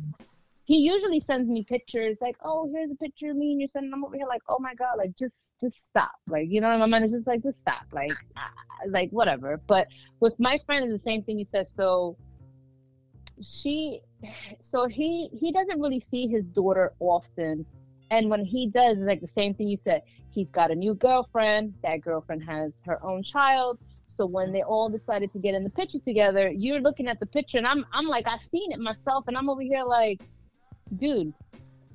[0.71, 3.83] he usually sends me pictures like, oh, here's a picture of me and your son.
[3.83, 6.79] And I'm over here like, oh my god, like just just stop, like you know,
[6.79, 8.53] my mind is just like, just stop, like ah,
[8.87, 9.61] like whatever.
[9.67, 9.89] But
[10.21, 11.67] with my friend, is the same thing you said.
[11.77, 12.17] So
[13.43, 14.01] she,
[14.61, 17.67] so he he doesn't really see his daughter often,
[18.13, 20.03] and when he does, it's like the same thing you said.
[20.31, 21.75] He's got a new girlfriend.
[21.83, 23.81] That girlfriend has her own child.
[24.07, 27.27] So when they all decided to get in the picture together, you're looking at the
[27.27, 30.21] picture, and I'm I'm like, I've seen it myself, and I'm over here like
[30.97, 31.33] dude,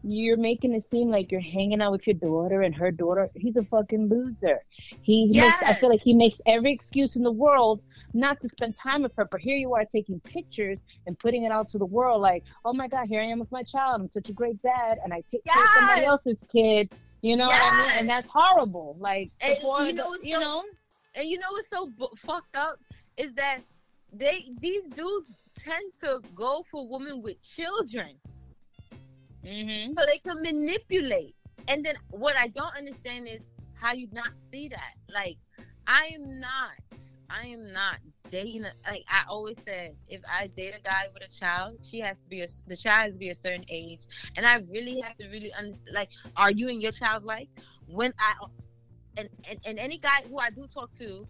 [0.07, 3.29] you're making it seem like you're hanging out with your daughter and her daughter.
[3.35, 4.63] He's a fucking loser.
[5.01, 5.59] He yes.
[5.59, 7.81] makes, I feel like he makes every excuse in the world
[8.13, 9.25] not to spend time with her.
[9.25, 10.77] But here you are taking pictures
[11.07, 13.51] and putting it out to the world like, oh my God, here I am with
[13.51, 14.01] my child.
[14.01, 14.99] I'm such a great dad.
[15.03, 15.55] And I take yes.
[15.55, 16.93] care of somebody else's kid.
[17.23, 17.61] You know yes.
[17.61, 17.91] what I mean?
[17.97, 18.95] And that's horrible.
[18.99, 20.63] Like, and you know, the, you so, know,
[21.15, 22.79] and you know what's so b- fucked up
[23.17, 23.61] is that
[24.13, 28.11] they these dudes tend to go for women with children.
[29.45, 29.93] Mm-hmm.
[29.97, 31.35] So they can manipulate.
[31.67, 33.43] And then what I don't understand is
[33.75, 34.93] how you not see that.
[35.13, 35.37] Like,
[35.87, 36.71] I am not,
[37.29, 37.97] I am not
[38.31, 38.65] dating.
[38.65, 42.17] A, like I always said, if I date a guy with a child, she has
[42.17, 44.01] to be a, the child has to be a certain age,
[44.35, 45.89] and I really have to really understand.
[45.93, 47.47] Like, are you in your child's life?
[47.87, 48.33] When I
[49.17, 51.27] and, and and any guy who I do talk to,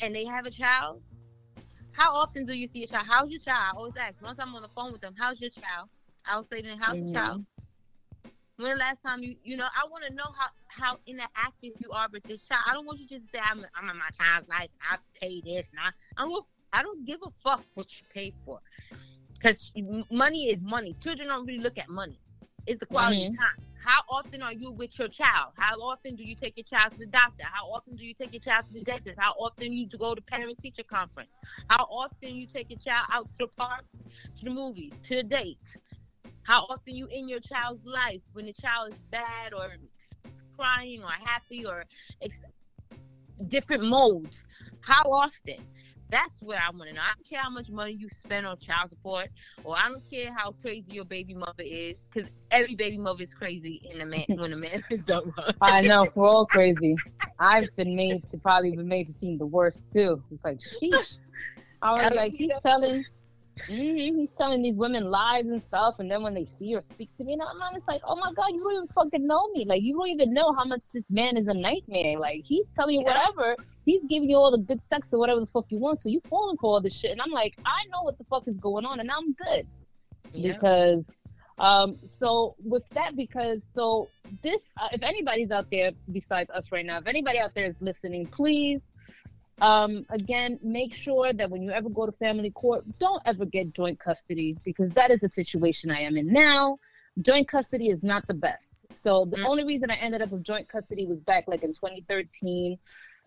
[0.00, 1.02] and they have a child,
[1.92, 3.06] how often do you see a child?
[3.08, 3.74] How's your child?
[3.74, 4.22] I always ask.
[4.22, 5.88] Once I'm on the phone with them, how's your child?
[6.36, 7.12] Say to them, how's Mhm.
[7.12, 7.46] child?
[8.56, 11.90] When the last time you, you know, I want to know how how interactive you
[11.92, 12.62] are with this child.
[12.66, 14.68] I don't want you just to say I'm I'm in my child's life.
[14.80, 18.32] I pay this, and I I don't I don't give a fuck what you pay
[18.44, 18.60] for,
[19.34, 19.72] because
[20.10, 20.94] money is money.
[21.00, 22.18] Children don't really look at money.
[22.66, 23.58] It's the quality of time.
[23.84, 25.52] How often are you with your child?
[25.56, 27.44] How often do you take your child to the doctor?
[27.44, 29.16] How often do you take your child to the dentist?
[29.18, 31.36] How often you go to parent teacher conference?
[31.70, 33.84] How often you take your child out to the park,
[34.38, 35.76] to the movies, to the date?
[36.48, 39.68] How often you in your child's life when the child is bad or
[40.56, 41.84] crying or happy or
[42.22, 42.40] ex-
[43.48, 44.46] different modes?
[44.80, 45.58] How often?
[46.08, 47.02] That's what I want to know.
[47.02, 49.28] I don't care how much money you spend on child support,
[49.62, 53.34] or I don't care how crazy your baby mother is, because every baby mother is
[53.34, 55.52] crazy in a man when a man is done wrong.
[55.60, 56.96] I know we're all crazy.
[57.38, 60.22] I've been made to probably been made to seem the worst too.
[60.30, 61.18] It's like, sheesh.
[61.82, 63.04] I was like, he's telling,
[63.68, 67.10] mhm, he's telling these women lies and stuff, and then when they see or speak
[67.18, 69.64] to me, and I'm it's like, oh my god, you don't even fucking know me.
[69.66, 72.18] Like, you don't even know how much this man is a nightmare.
[72.18, 73.14] Like, he's telling you Yeah.
[73.14, 73.56] whatever.
[73.84, 75.98] He's giving you all the good sex or whatever the fuck you want.
[76.00, 78.44] So you're falling for all this shit, and I'm like, I know what the fuck
[78.46, 79.66] is going on, and I'm good
[80.32, 80.52] Yeah.
[80.52, 81.04] because
[81.58, 84.10] um so with that because so
[84.42, 87.74] this uh, if anybody's out there besides us right now if anybody out there is
[87.80, 88.80] listening please
[89.60, 93.72] um again make sure that when you ever go to family court don't ever get
[93.74, 96.78] joint custody because that is the situation i am in now.
[97.20, 98.70] Joint custody is not the best.
[98.94, 99.46] So the Mm.
[99.46, 102.78] only reason i ended up with joint custody was back like in 2013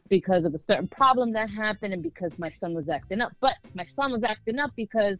[0.09, 3.31] because of a certain problem that happened and because my son was acting up.
[3.41, 5.17] But my son was acting up because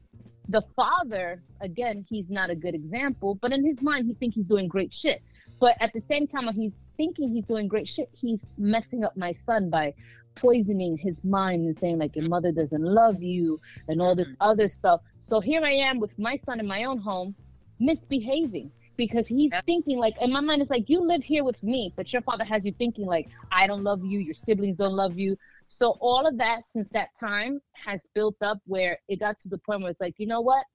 [0.48, 4.46] the father again he's not a good example but in his mind he thinks he's
[4.46, 5.22] doing great shit.
[5.60, 9.14] But at the same time when he's thinking he's doing great shit he's messing up
[9.18, 9.94] my son by
[10.36, 14.50] poisoning his mind and saying like your mother doesn't love you and all this mm-hmm.
[14.50, 17.36] other stuff so here i am with my son in my own home
[17.80, 21.94] misbehaving because he's thinking like in my mind it's like you live here with me
[21.96, 25.18] but your father has you thinking like i don't love you your siblings don't love
[25.18, 25.36] you
[25.74, 29.58] so all of that since that time has built up where it got to the
[29.58, 30.66] point where it's like, you know what?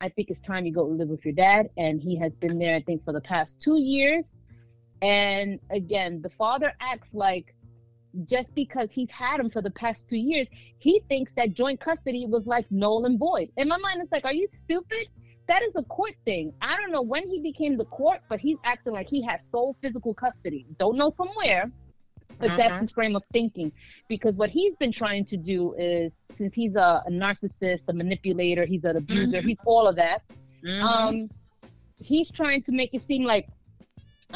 [0.00, 1.68] I think it's time you go live with your dad.
[1.76, 4.24] And he has been there, I think, for the past two years.
[5.02, 7.54] And again, the father acts like
[8.26, 10.46] just because he's had him for the past two years,
[10.78, 13.48] he thinks that joint custody was like null and void.
[13.56, 15.08] In my mind, it's like, are you stupid?
[15.48, 16.52] That is a court thing.
[16.62, 19.76] I don't know when he became the court, but he's acting like he has sole
[19.82, 20.66] physical custody.
[20.78, 21.70] Don't know from where,
[22.38, 22.80] but that's Mhm.
[22.80, 23.70] his frame of thinking.
[24.08, 28.64] Because what he's been trying to do is, since he's a, a narcissist, a manipulator,
[28.64, 29.48] he's an abuser, Mhm.
[29.48, 30.22] he's all of that.
[30.64, 30.82] Mhm.
[30.82, 31.30] Um,
[32.00, 33.48] he's trying to make it seem like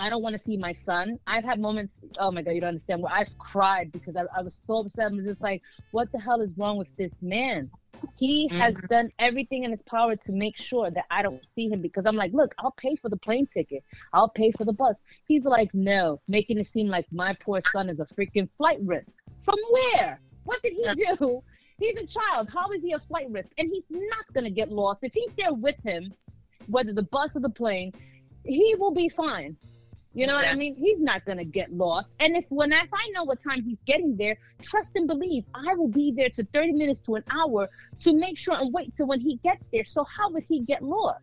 [0.01, 1.19] I don't want to see my son.
[1.27, 4.43] I've had moments, oh my God, you don't understand, where I've cried because I, I
[4.43, 5.13] was so upset.
[5.13, 7.71] I was just like, what the hell is wrong with this man?
[8.17, 8.87] He has mm-hmm.
[8.87, 12.17] done everything in his power to make sure that I don't see him because I'm
[12.17, 13.83] like, look, I'll pay for the plane ticket,
[14.13, 14.95] I'll pay for the bus.
[15.27, 19.13] He's like, no, making it seem like my poor son is a freaking flight risk.
[19.45, 20.21] From where?
[20.45, 21.43] What did he do?
[21.79, 22.51] He's a child.
[22.53, 23.49] How is he a flight risk?
[23.59, 25.01] And he's not going to get lost.
[25.03, 26.13] If he's there with him,
[26.67, 27.93] whether the bus or the plane,
[28.45, 29.57] he will be fine.
[30.19, 30.75] You know what I mean?
[30.75, 32.09] He's not gonna get lost.
[32.19, 35.75] And if when if I know what time he's getting there, trust and believe I
[35.75, 39.07] will be there to 30 minutes to an hour to make sure and wait till
[39.07, 39.85] when he gets there.
[39.85, 41.23] So how would he get lost?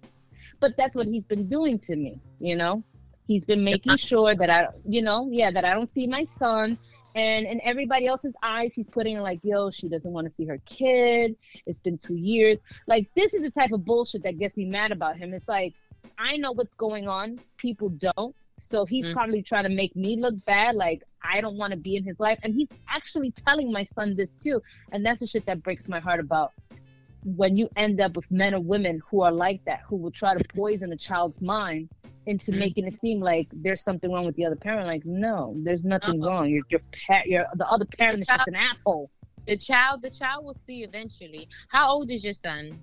[0.61, 2.83] But that's what he's been doing to me, you know?
[3.27, 6.77] He's been making sure that I you know, yeah, that I don't see my son.
[7.15, 10.59] And in everybody else's eyes, he's putting like, yo, she doesn't want to see her
[10.65, 11.35] kid.
[11.65, 12.59] It's been two years.
[12.87, 15.33] Like, this is the type of bullshit that gets me mad about him.
[15.33, 15.73] It's like,
[16.17, 17.39] I know what's going on.
[17.57, 18.35] People don't.
[18.59, 19.13] So he's Mm.
[19.13, 20.75] probably trying to make me look bad.
[20.75, 22.39] Like, I don't want to be in his life.
[22.43, 24.61] And he's actually telling my son this too.
[24.91, 26.51] And that's the shit that breaks my heart about
[27.23, 30.35] when you end up with men or women who are like that, who will try
[30.35, 31.89] to poison a child's mind
[32.27, 32.57] into Mm.
[32.59, 34.87] making it seem like there's something wrong with the other parent.
[34.87, 36.29] Like, no, there's nothing Uh-uh.
[36.29, 36.49] wrong.
[36.49, 39.09] Your your pa- your the other parent is just an asshole.
[39.47, 41.47] the child, the child will see eventually.
[41.67, 42.79] How old is your son?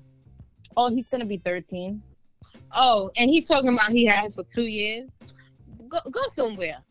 [0.77, 2.01] Oh, he's gonna be 13.
[2.71, 5.09] Oh, and he's talking about he had it for two years.
[5.93, 6.85] Go, go somewhere.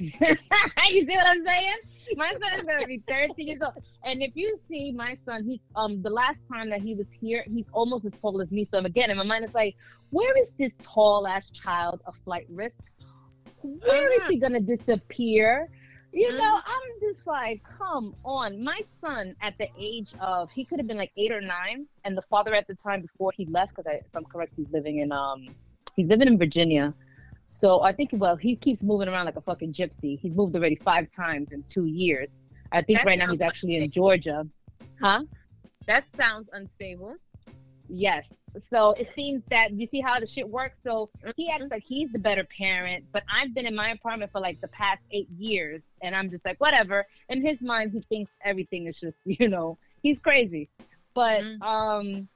[0.00, 1.78] you see what I'm saying?
[2.16, 3.74] my son is gonna be 13 years old.
[4.04, 7.44] And if you see my son, he um the last time that he was here,
[7.46, 8.64] he's almost as tall as me.
[8.64, 9.76] So again, in my mind, it's like,
[10.10, 12.76] where is this tall ass child of flight risk?
[13.62, 14.26] Where is Uh-huh.
[14.26, 15.68] he gonna disappear?
[16.12, 16.38] You Mhm.
[16.38, 18.62] know, I'm just like, come on.
[18.64, 22.16] My son, at the age of, he could have been like eight or nine, and
[22.16, 25.12] the father at the time before he left, because if I'm correct, he's living in
[25.12, 25.54] um,
[25.94, 26.94] he's living in Virginia.
[27.50, 30.18] So I think, well, he keeps moving around like a fucking gypsy.
[30.20, 32.28] He's moved already five times in two years.
[32.70, 34.46] I think That right now he's actually in Georgia.
[35.00, 35.24] Huh?
[35.86, 37.16] That sounds unstable.
[37.88, 38.28] Yes.
[38.70, 40.76] So it seems that you see how the shit works.
[40.84, 44.40] So he acts like he's the better parent, but I've been in my apartment for
[44.40, 47.06] like the past eight years, and I'm just like whatever.
[47.30, 50.68] In his mind, he thinks everything is just you know he's crazy,
[51.14, 51.62] but Mhm.
[51.62, 52.28] um,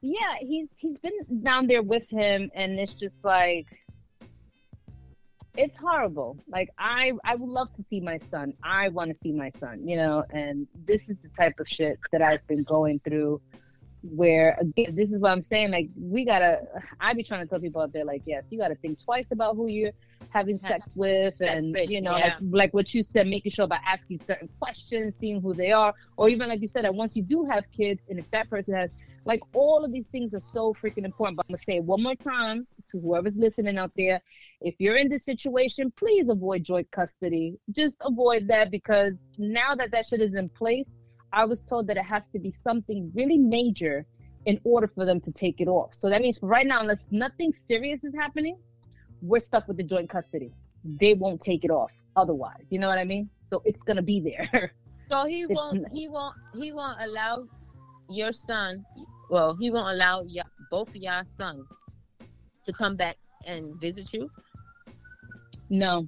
[0.00, 3.66] yeah, he's he's been down there with him, and it's just like
[5.56, 6.38] it's horrible.
[6.48, 8.54] Like I I would love to see my son.
[8.62, 11.98] I want to see my son, you know, and this is the type of shit
[12.10, 13.40] that I've been going through
[14.02, 15.70] where again this is what I'm saying.
[15.70, 16.62] Like we gotta
[17.00, 19.56] I be trying to tell people out there like, yes, you gotta think twice about
[19.56, 19.92] who you're
[20.30, 22.28] having sex with Sex and with, you know, yeah.
[22.28, 25.92] like like what you said, making sure by asking certain questions, seeing who they are,
[26.16, 28.74] or even like you said, that once you do have kids and if that person
[28.74, 28.90] has
[29.24, 31.36] like all of these things are so freaking important.
[31.36, 34.20] But I'm gonna say it one more time to whoever's listening out there.
[34.60, 37.56] If you're in this situation, please avoid joint custody.
[37.70, 40.86] Just avoid that because now that that shit is in place,
[41.32, 44.06] I was told that it has to be something really major
[44.44, 45.94] in order for them to take it off.
[45.94, 48.58] So that means right now, unless nothing serious is happening,
[49.20, 50.52] we're stuck with the joint custody.
[50.84, 52.64] They won't take it off otherwise.
[52.70, 53.30] You know what I mean?
[53.50, 54.72] So it's gonna be there.
[55.10, 55.92] So he won't.
[55.92, 56.34] He won't.
[56.54, 57.44] He won't allow
[58.08, 58.82] your son.
[59.32, 61.66] Well, he won't allow y- both of y'all sons
[62.66, 63.16] to come back
[63.46, 64.30] and visit you.
[65.70, 66.06] No.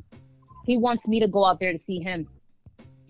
[0.67, 2.29] He wants me to go out there to see him.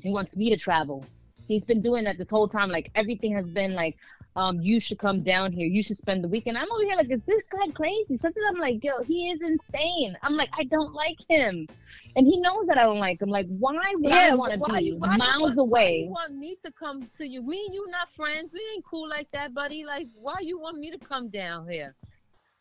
[0.00, 1.04] He wants me to travel.
[1.48, 2.70] He's been doing that this whole time.
[2.70, 3.96] Like everything has been like,
[4.36, 5.66] um, you should come down here.
[5.66, 6.58] You should spend the weekend.
[6.58, 8.18] I'm over here like, is this guy crazy?
[8.18, 10.16] Sometimes I'm like, yo, he is insane.
[10.22, 11.68] I'm like, I don't like him.
[12.16, 13.28] And he knows that I don't like him.
[13.28, 15.98] Like, why would I want to be you- you miles Why away?
[16.04, 17.42] you want me to come to you?
[17.42, 18.52] We and you not friends.
[18.52, 19.84] We ain't cool like that, buddy.
[19.84, 21.94] Like, why you want me to come down here?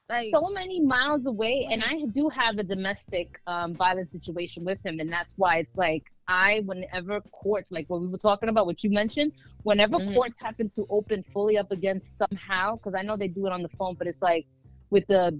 [0.10, 4.78] Like, so many miles away and i do have a domestic um, violence situation with
[4.86, 8.66] him and that's why it's like i whenever courts like what we were talking about
[8.66, 9.32] what you mentioned
[9.64, 10.14] whenever Mhm.
[10.14, 13.62] courts happen to open fully up against somehow because i know they do it on
[13.62, 14.46] the phone but it's like
[14.90, 15.40] with the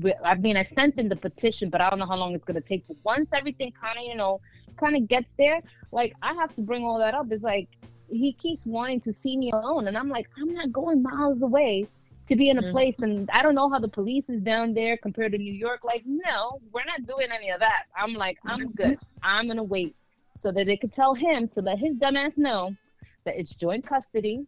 [0.00, 2.44] with, i mean i sent in the petition but i don't know how long it's
[2.44, 4.40] going to take but once everything kind of you know
[4.78, 5.60] kind of gets there
[5.92, 7.68] like i have to bring all that up it's like
[8.08, 11.86] he keeps wanting to see me alone and i'm like i'm not going miles away
[12.28, 12.70] to be in a Mhm.
[12.70, 15.80] place and I don't know how the police is down there compared to New York.
[15.82, 17.82] Like, no, we're not doing any of that.
[17.96, 18.96] I'm like, I'm good.
[19.24, 19.96] I'm gonna wait
[20.34, 22.74] so that they could tell him to let his dumbass know
[23.24, 24.46] that it's joint custody.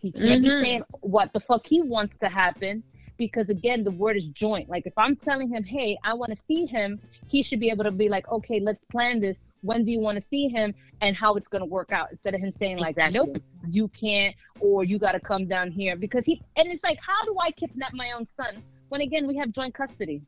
[0.00, 0.42] He can't Mhm.
[0.42, 2.82] be saying what the fuck he wants to happen
[3.16, 4.68] because again, the word is joint.
[4.68, 7.84] Like if I'm telling him, hey, I want to see him, he should be able
[7.84, 9.36] to be like, okay, let's plan this.
[9.62, 12.10] When do you want to see him and how it's gonna work out?
[12.10, 13.18] Instead of him saying like, Exactly.
[13.18, 13.38] nope,
[13.68, 16.42] you can't, or you got to come down here because he.
[16.56, 19.74] And it's like, how do I kidnap my own son when again we have joint
[19.74, 20.22] custody?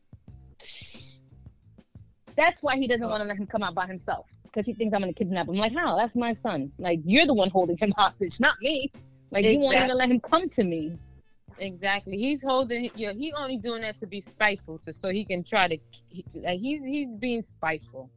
[2.36, 4.94] That's why he doesn't want to let him come out by himself because he thinks
[4.94, 5.56] I'm gonna kidnap him.
[5.56, 5.96] Like, how?
[5.96, 6.72] That's my son.
[6.78, 8.90] Like, you're the one holding him hostage, not me.
[9.30, 10.96] Like, you won't even let him come to me.
[11.58, 12.16] Exactly.
[12.16, 12.90] He's holding.
[12.94, 15.78] Yeah, he only doing that to be spiteful, to so he can try to.
[16.08, 18.10] He, like he's he's being spiteful.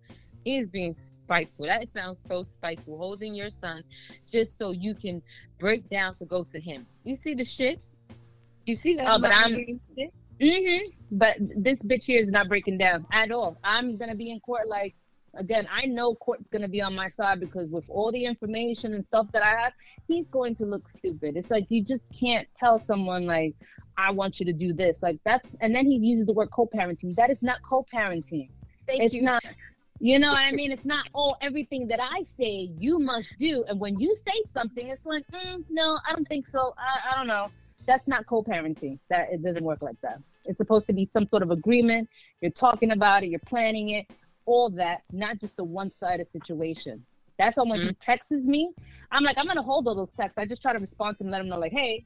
[0.45, 1.65] He's being spiteful.
[1.65, 2.97] That sounds so spiteful.
[2.97, 3.83] Holding your son
[4.29, 5.21] just so you can
[5.59, 6.85] break down to go to him.
[7.03, 7.79] You see the shit.
[8.65, 9.07] You see that?
[9.09, 10.13] Oh, but I'm- motherfucking shit?
[10.41, 13.57] hmm But this bitch here is not breaking down at all.
[13.63, 14.95] I'm gonna be in court like
[15.35, 15.67] again.
[15.71, 19.27] I know court's gonna be on my side because with all the information and stuff
[19.33, 19.73] that I have,
[20.07, 21.35] he's going to look stupid.
[21.37, 23.55] It's like you just can't tell someone like,
[23.97, 27.15] "I want you to do this." Like that's, and then he uses the word co-parenting.
[27.15, 28.49] That is not co-parenting.
[28.87, 29.21] Thank it's you.
[29.21, 29.43] not.
[30.01, 30.71] You know what I mean?
[30.71, 33.65] It's not all everything that I say you must do.
[33.67, 36.73] And when you say something, it's like, mm, no, I don't think so.
[36.77, 37.49] I, I don't know.
[37.85, 38.97] That's not co-parenting.
[39.09, 40.21] That it doesn't work like that.
[40.45, 42.07] It's supposed to be some sort of agreement.
[42.39, 43.29] You're talking about it.
[43.29, 44.09] You're planning it.
[44.45, 47.05] All that, not just a one-sided situation.
[47.37, 47.87] That's why when mm-hmm.
[47.89, 48.71] he texts me,
[49.11, 50.37] I'm like, I'm gonna hold all those texts.
[50.37, 52.05] I just try to respond to him, let him know, like, hey.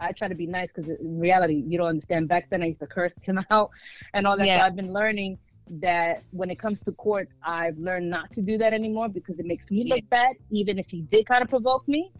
[0.00, 2.28] I try to be nice because in reality, you don't understand.
[2.28, 3.70] Back then, I used to curse him out
[4.14, 4.46] and all that.
[4.46, 4.60] Yeah.
[4.60, 5.38] So I've been learning
[5.80, 9.46] that when it comes to court, I've learned not to do that anymore because it
[9.46, 12.12] makes me look bad, even if he did kind of provoke me.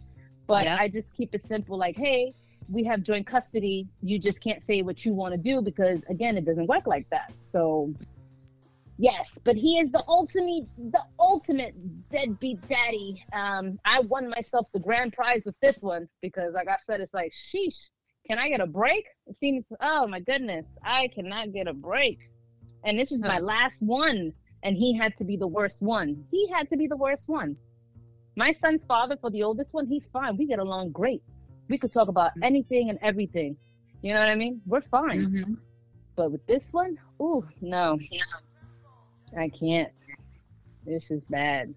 [0.46, 0.76] But Yeah.
[0.78, 2.34] I just keep it simple, like, hey,
[2.70, 3.88] we have joint custody.
[4.02, 7.08] You just can't say what you want to do because, again, it doesn't work like
[7.10, 7.32] that.
[7.52, 7.92] So
[9.00, 11.74] Yes, but he is the ultimate, the ultimate
[12.10, 13.24] deadbeat daddy.
[13.32, 17.14] Um, I won myself the grand prize with this one because, like I said, it's
[17.14, 17.90] like, sheesh,
[18.26, 19.06] can I get a break?
[19.28, 22.18] It seems, oh my goodness, I cannot get a break,
[22.84, 24.32] and this is my last one,
[24.64, 26.24] and he had to be the worst one.
[26.32, 27.56] He had to be the worst one.
[28.34, 30.36] My son's father, for the oldest one, he's fine.
[30.36, 31.22] We get along great.
[31.68, 33.56] We could talk about anything and everything.
[34.02, 34.60] You know what I mean?
[34.66, 35.26] We're fine.
[35.26, 35.54] Mm-hmm.
[36.16, 37.98] But with this one, ooh, no.
[39.38, 39.90] I can't.
[40.84, 41.74] This is bad.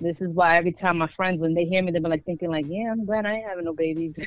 [0.00, 2.66] This is why every time my friends, when they hear me, they're like thinking like,
[2.68, 4.18] "Yeah, I'm glad I ain't having no babies."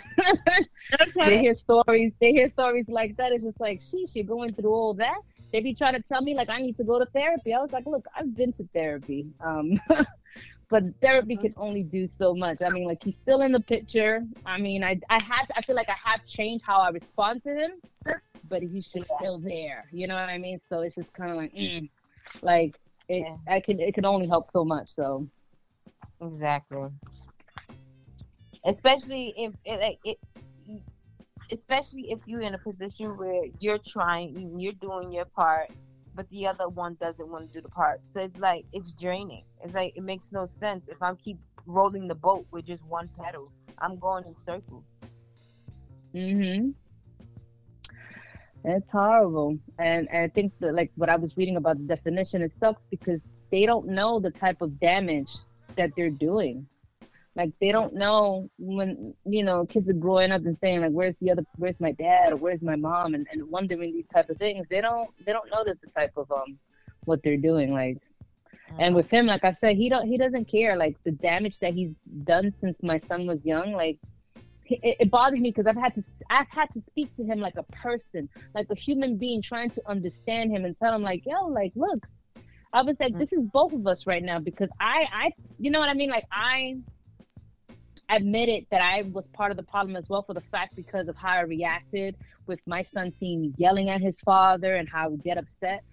[1.16, 2.14] they hear stories.
[2.22, 3.32] They hear stories like that.
[3.32, 5.18] It's just like, "Sheesh, you're going through all that."
[5.52, 7.54] They be trying to tell me like I need to go to therapy.
[7.54, 9.82] I was like, "Look, I've been to therapy, um,
[10.70, 12.62] but therapy can only do so much.
[12.62, 14.24] I mean, like he's still in the picture.
[14.46, 17.56] I mean, I I have I feel like I have changed how I respond to
[17.56, 17.72] him,
[18.48, 19.86] but he's just still there.
[19.92, 20.62] You know what I mean?
[20.70, 21.90] So it's just kind of like." Mm
[22.42, 23.36] like it yeah.
[23.48, 24.90] I can it can only help so much.
[24.90, 25.28] So
[26.22, 26.90] exactly.
[28.66, 30.18] Especially if it, like it
[31.52, 35.70] especially if you're in a position where you're trying you're doing your part
[36.16, 39.44] but the other one doesn't want to do the part so it's like it's draining
[39.64, 43.10] it's like it makes no sense if i'm keep rolling the boat with just one
[43.22, 45.00] pedal i'm going in circles
[46.14, 46.70] mm-hmm
[48.66, 49.58] it's horrible.
[49.80, 52.88] And, and I think that like what I was reading about the definition, it sucks
[52.88, 55.32] because they don't know the type of damage
[55.76, 56.68] that they're doing.
[57.36, 61.18] Like they don't know when you know kids are growing up and saying like, "Where's
[61.18, 61.46] the other?
[61.58, 62.32] Where's my dad?
[62.32, 64.66] Or where's my mom?" and, and wondering these type of things.
[64.70, 66.58] They don't they don't notice the type of um
[67.04, 67.74] what they're doing.
[67.74, 67.98] Like,
[68.80, 70.78] and with him, like I said, he don't he doesn't care.
[70.78, 71.92] Like the damage that he's
[72.24, 73.74] done since my son was young.
[73.74, 74.00] Like
[74.66, 77.56] it, it bothers me because I've had to I've had to speak to him like
[77.58, 81.48] a person, like a human being, trying to understand him and tell him like, yo,
[81.48, 82.06] like, look,
[82.76, 85.80] I was like, this is both of us right now because I, I, you know
[85.80, 86.10] what I mean?
[86.10, 86.76] Like I
[88.10, 91.16] admitted that I was part of the problem as well for the fact because of
[91.16, 95.08] how I reacted with my son seeing me yelling at his father and how I
[95.08, 95.84] would get upset.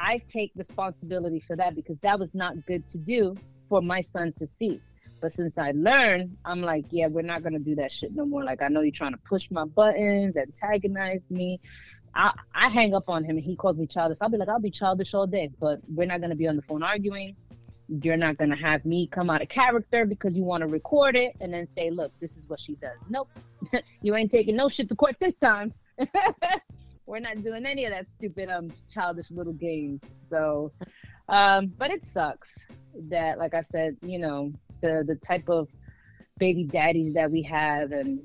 [0.00, 3.36] I take responsibility for that because that was not good to do
[3.68, 4.80] for my son to see.
[5.22, 8.42] But since I learned, I'm like, yeah, we're not gonna do that shit no more.
[8.42, 11.60] Like I know you're trying to push my buttons, antagonize me.
[12.12, 14.18] I, I hang up on him and he calls me childish.
[14.20, 16.62] I'll be like, I'll be childish all day, but we're not gonna be on the
[16.62, 17.36] phone arguing.
[17.88, 21.36] You're not gonna have me come out of character because you want to record it
[21.40, 22.98] and then say, look, this is what she does.
[23.08, 23.28] Nope,
[24.02, 25.72] you ain't taking no shit to court this time.
[27.06, 30.00] we're not doing any of that stupid um childish little games.
[30.30, 30.72] So,
[31.28, 32.56] um, but it sucks
[33.08, 34.52] that, like I said, you know,
[34.82, 35.68] the the type of
[36.38, 38.20] baby daddies that we have and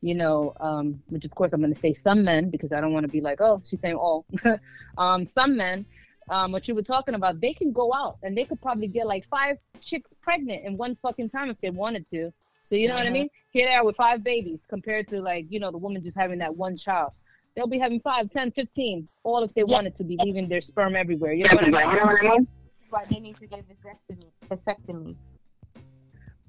[0.00, 2.92] you know um, which of course i'm going to say some men because i don't
[2.92, 4.24] want to be like oh she's saying all.
[4.96, 5.86] Um, some men
[6.28, 9.06] um, what you were talking about they can go out and they could probably get
[9.06, 12.32] like five chicks pregnant in one fucking time if they wanted to.
[12.62, 13.30] So you know what i mean?
[13.52, 16.38] Here they are with five babies compared to like you know the woman just having
[16.40, 17.12] that one child.
[17.54, 19.72] They'll be having five, ten, fifteen, all if they yeah.
[19.72, 21.32] wanted to be leaving their sperm everywhere.
[21.32, 22.48] You know what i mean?
[22.90, 25.14] why they need to get vasectomy vasectomy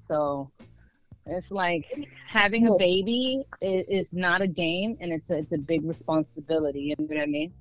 [0.09, 0.51] so
[1.27, 1.85] it's like
[2.27, 6.81] having a baby is, is not a game and it's a, it's a big responsibility.
[6.81, 7.53] You know what I mean?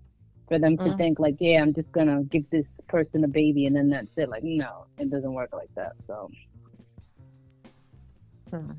[0.49, 0.97] For them to mm-hmm.
[0.97, 4.31] think like, yeah, I'm just gonna give this person a baby and then that's it.
[4.31, 5.93] Like, no, it doesn't work like that.
[6.07, 6.31] So.
[8.51, 8.73] Hmm.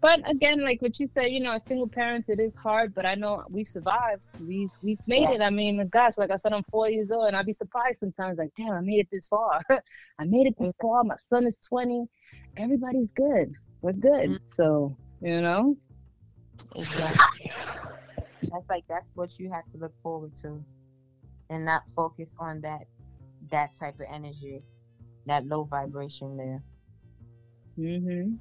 [0.00, 2.94] But again, like what you said, you know, as single parents, it is hard.
[2.94, 4.22] But I know we've survived.
[4.44, 5.32] We've we've made yeah.
[5.32, 5.40] it.
[5.42, 8.38] I mean, gosh, like I said, I'm four years old, and I'd be surprised sometimes.
[8.38, 9.60] Like, damn, I made it this far.
[10.18, 11.04] I made it this far.
[11.04, 12.08] My son is 20
[12.56, 13.52] everybody's good.
[13.82, 14.30] We're good.
[14.30, 14.52] Mm-hmm.
[14.52, 15.76] So, you know?
[16.76, 17.52] Exactly.
[18.42, 20.62] That's like that's what you have to look forward to.
[21.50, 22.86] And not focus on that
[23.50, 24.62] that type of energy,
[25.26, 26.62] that low vibration there.
[27.78, 28.34] Mm-hmm.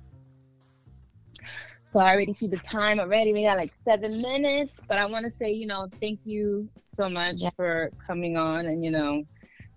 [1.92, 3.34] So I already see the time already.
[3.34, 7.10] We got like seven minutes, but I want to say, you know, thank you so
[7.10, 7.50] much yeah.
[7.56, 9.24] for coming on and you know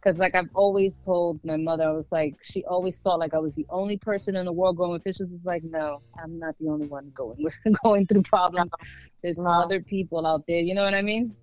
[0.03, 3.39] because like I've always told my mother, I was like, she always thought like I
[3.39, 5.29] was the only person in the world going with fishes.
[5.33, 7.47] It's like, no, I'm not the only one going
[7.85, 8.71] going through problems.
[8.71, 8.87] No.
[9.23, 9.49] There's no.
[9.49, 10.59] other people out there.
[10.59, 11.35] You know what I mean?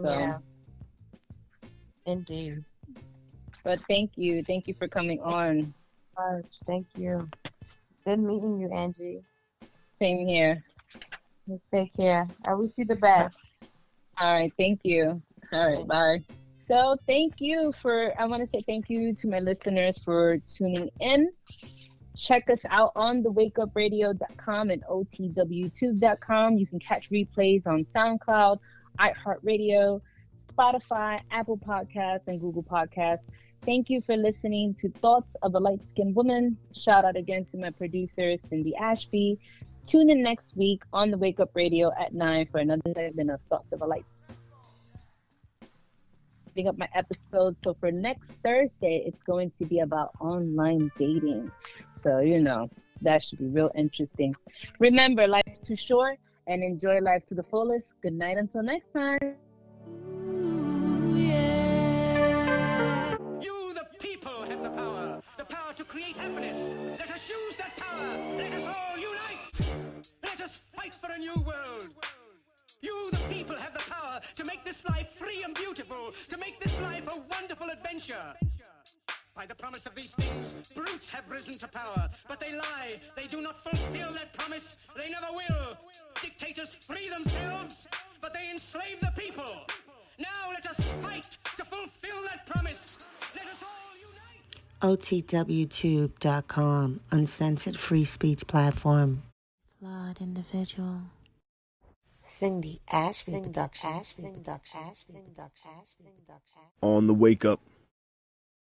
[0.00, 0.08] So.
[0.08, 0.38] Yeah.
[2.06, 2.64] Indeed.
[3.64, 5.74] But thank you, thank you for coming on.
[6.16, 6.46] Much.
[6.66, 7.28] Thank you.
[8.06, 9.22] Good meeting you, Angie.
[10.00, 10.62] Same here.
[11.74, 12.28] Take care.
[12.46, 13.38] I wish you the best.
[14.18, 14.52] All right.
[14.56, 15.20] Thank you.
[15.52, 15.86] All right.
[15.86, 16.45] Bye.
[16.68, 20.90] So thank you for, I want to say thank you to my listeners for tuning
[21.00, 21.30] in.
[22.16, 26.58] Check us out on the wakeupradio.com and otwtube.com.
[26.58, 28.58] You can catch replays on SoundCloud,
[28.98, 30.00] iHeartRadio,
[30.52, 33.20] Spotify, Apple Podcasts, and Google Podcasts.
[33.64, 36.56] Thank you for listening to Thoughts of a Light Skinned Woman.
[36.74, 39.38] Shout out again to my producer, Cindy Ashby.
[39.84, 43.40] Tune in next week on the Wake Up Radio at 9 for another segment of
[43.50, 44.04] Thoughts of a Light.
[46.56, 47.60] Up my episodes.
[47.62, 51.52] So for next Thursday, it's going to be about online dating.
[51.94, 52.70] So, you know,
[53.02, 54.34] that should be real interesting.
[54.78, 57.92] Remember, life's too short and enjoy life to the fullest.
[58.00, 59.18] Good night until next time.
[63.42, 65.22] You, the people, have the power.
[65.36, 66.72] The power to create happiness.
[66.98, 68.16] Let us use that power.
[68.38, 70.14] Let us all unite.
[70.24, 71.92] Let us fight for a new world.
[72.82, 76.58] You, the people, have the power to make this life free and beautiful, to make
[76.60, 78.34] this life a wonderful adventure.
[79.34, 83.00] By the promise of these things, brutes have risen to power, but they lie.
[83.16, 84.76] They do not fulfill that promise.
[84.94, 85.70] They never will.
[86.22, 87.86] Dictators free themselves,
[88.20, 89.44] but they enslave the people.
[90.18, 93.10] Now let us fight to fulfill that promise.
[93.34, 95.00] Let us all unite.
[95.00, 99.22] OTWTube.com, uncensored free speech platform.
[99.78, 101.02] Flawed individual.
[102.36, 104.02] Cindy Ashby Production.
[106.82, 107.60] On the wake up.